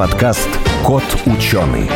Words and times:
подкаст 0.00 0.48
«Кот 0.82 1.04
ученый». 1.26 1.86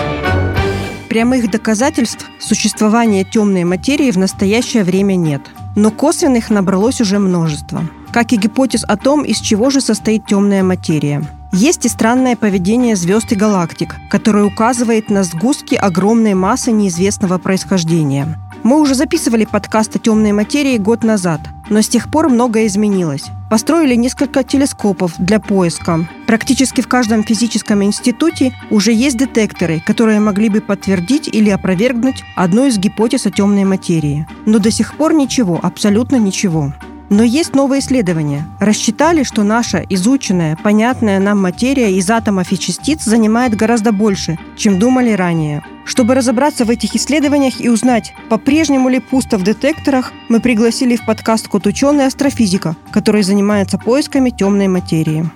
Прямых 1.09 1.51
доказательств 1.51 2.31
существования 2.39 3.25
темной 3.25 3.65
материи 3.65 4.11
в 4.11 4.19
настоящее 4.19 4.85
время 4.85 5.15
нет. 5.15 5.41
Но 5.75 5.91
косвенных 5.91 6.51
набралось 6.51 7.01
уже 7.01 7.19
множество. 7.19 7.89
Как 8.13 8.35
и 8.35 8.37
гипотез 8.37 8.85
о 8.87 8.99
том, 8.99 9.23
из 9.25 9.41
чего 9.41 9.71
же 9.71 9.81
состоит 9.81 10.27
темная 10.27 10.63
материя. 10.63 11.25
Есть 11.51 11.87
и 11.87 11.89
странное 11.89 12.37
поведение 12.37 12.95
звезд 12.95 13.33
и 13.33 13.37
галактик, 13.37 13.97
которое 14.11 14.45
указывает 14.45 15.09
на 15.09 15.25
сгустки 15.25 15.75
огромной 15.75 16.35
массы 16.35 16.73
неизвестного 16.73 17.39
происхождения. 17.39 18.39
Мы 18.65 18.81
уже 18.81 18.95
записывали 18.95 19.45
подкаст 19.45 19.95
о 19.95 19.99
темной 19.99 20.33
материи 20.33 20.79
год 20.79 21.05
назад, 21.05 21.39
но 21.69 21.83
с 21.83 21.89
тех 21.89 22.11
пор 22.11 22.31
многое 22.31 22.67
изменилось. 22.67 23.27
Построили 23.51 23.95
несколько 23.95 24.43
телескопов 24.43 25.13
для 25.19 25.39
поиска. 25.39 26.09
Практически 26.27 26.81
в 26.81 26.89
каждом 26.89 27.25
физическом 27.25 27.85
институте 27.85 28.55
уже 28.71 28.91
есть 28.95 29.19
детекторы, 29.19 29.83
которые 29.85 30.19
могли 30.19 30.49
бы 30.49 30.63
подтвердить 30.63 31.29
или 31.29 31.51
опровергнуть 31.51 32.25
одну 32.37 32.65
из 32.65 32.79
гипотез 32.79 33.27
о 33.27 33.31
темной 33.31 33.65
материи. 33.65 34.27
Но 34.47 34.59
до 34.59 34.71
сих 34.71 34.95
пор 34.95 35.13
ничего, 35.13 35.61
абсолютно 35.63 36.17
ничего. 36.17 36.73
Но 37.17 37.23
есть 37.23 37.55
новые 37.55 37.79
исследования. 37.79 38.45
Рассчитали, 38.59 39.23
что 39.23 39.45
наша 39.45 39.85
изученная, 39.89 40.59
понятная 40.61 41.21
нам 41.21 41.41
материя 41.41 41.97
из 41.97 42.11
атомов 42.11 42.51
и 42.51 42.59
частиц 42.59 43.05
занимает 43.05 43.55
гораздо 43.55 43.93
больше, 43.93 44.37
чем 44.57 44.81
думали 44.81 45.13
ранее. 45.13 45.63
Чтобы 45.85 46.17
разобраться 46.17 46.65
в 46.65 46.71
этих 46.71 46.97
исследованиях 46.97 47.61
и 47.61 47.69
узнать, 47.69 48.13
по-прежнему 48.29 48.89
ли 48.89 48.99
пусто 48.99 49.39
в 49.39 49.45
детекторах, 49.45 50.13
мы 50.29 50.41
пригласили 50.41 50.97
в 50.97 51.07
подкаст 51.07 51.47
код 51.47 51.69
ученый 51.69 52.07
астрофизика, 52.07 52.75
который 52.91 53.23
занимается 53.23 53.79
поисками 53.79 54.31
темной 54.31 54.67
материи. 54.67 55.31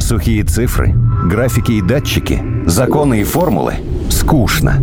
Сухие 0.00 0.42
цифры, 0.42 0.92
графики 0.92 1.70
и 1.70 1.82
датчики, 1.82 2.42
законы 2.66 3.20
и 3.20 3.24
формулы– 3.24 3.74
скучно. 4.10 4.82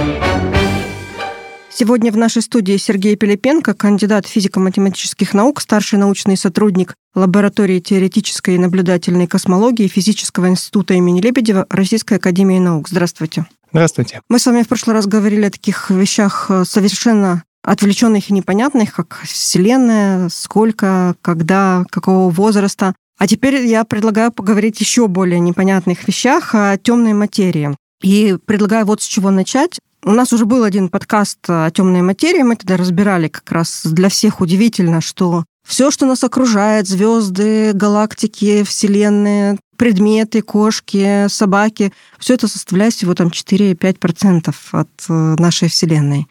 Сегодня 1.73 2.11
в 2.11 2.17
нашей 2.17 2.41
студии 2.41 2.75
Сергей 2.75 3.15
Пилипенко, 3.15 3.73
кандидат 3.73 4.27
физико-математических 4.27 5.33
наук, 5.33 5.61
старший 5.61 5.97
научный 5.97 6.35
сотрудник 6.35 6.95
лаборатории 7.15 7.79
теоретической 7.79 8.55
и 8.55 8.57
наблюдательной 8.57 9.25
космологии 9.25 9.87
Физического 9.87 10.49
института 10.49 10.95
имени 10.95 11.21
Лебедева 11.21 11.65
Российской 11.69 12.15
академии 12.15 12.59
наук. 12.59 12.89
Здравствуйте. 12.89 13.45
Здравствуйте. 13.71 14.21
Мы 14.29 14.37
с 14.37 14.45
вами 14.45 14.63
в 14.63 14.67
прошлый 14.67 14.95
раз 14.95 15.07
говорили 15.07 15.45
о 15.45 15.49
таких 15.49 15.89
вещах 15.89 16.47
э, 16.49 16.65
совершенно 16.65 17.43
отвлеченных 17.63 18.29
и 18.29 18.33
непонятных, 18.33 18.93
как 18.93 19.21
Вселенная, 19.23 20.27
сколько, 20.29 21.15
когда, 21.21 21.85
какого 21.89 22.29
возраста. 22.29 22.95
А 23.17 23.27
теперь 23.27 23.65
я 23.65 23.85
предлагаю 23.85 24.31
поговорить 24.33 24.81
еще 24.81 25.07
более 25.07 25.39
непонятных 25.39 26.05
вещах 26.05 26.53
о 26.53 26.77
темной 26.77 27.13
материи. 27.13 27.75
И 28.01 28.37
предлагаю 28.45 28.85
вот 28.85 29.01
с 29.01 29.05
чего 29.05 29.31
начать. 29.31 29.79
У 30.03 30.11
нас 30.11 30.33
уже 30.33 30.45
был 30.45 30.63
один 30.63 30.89
подкаст 30.89 31.37
о 31.47 31.69
темной 31.69 32.01
материи, 32.01 32.41
мы 32.41 32.55
тогда 32.55 32.75
разбирали 32.75 33.27
как 33.27 33.51
раз 33.51 33.81
для 33.85 34.09
всех 34.09 34.41
удивительно, 34.41 34.99
что 34.99 35.45
все, 35.63 35.91
что 35.91 36.07
нас 36.07 36.23
окружает, 36.23 36.87
звезды, 36.87 37.71
галактики, 37.73 38.63
вселенные, 38.63 39.59
предметы, 39.77 40.41
кошки, 40.41 41.27
собаки, 41.27 41.93
все 42.17 42.33
это 42.33 42.47
составляет 42.47 42.95
всего 42.95 43.13
там 43.13 43.27
4-5% 43.27 44.55
от 44.71 44.89
э, 45.07 45.35
нашей 45.37 45.69
Вселенной. 45.69 46.27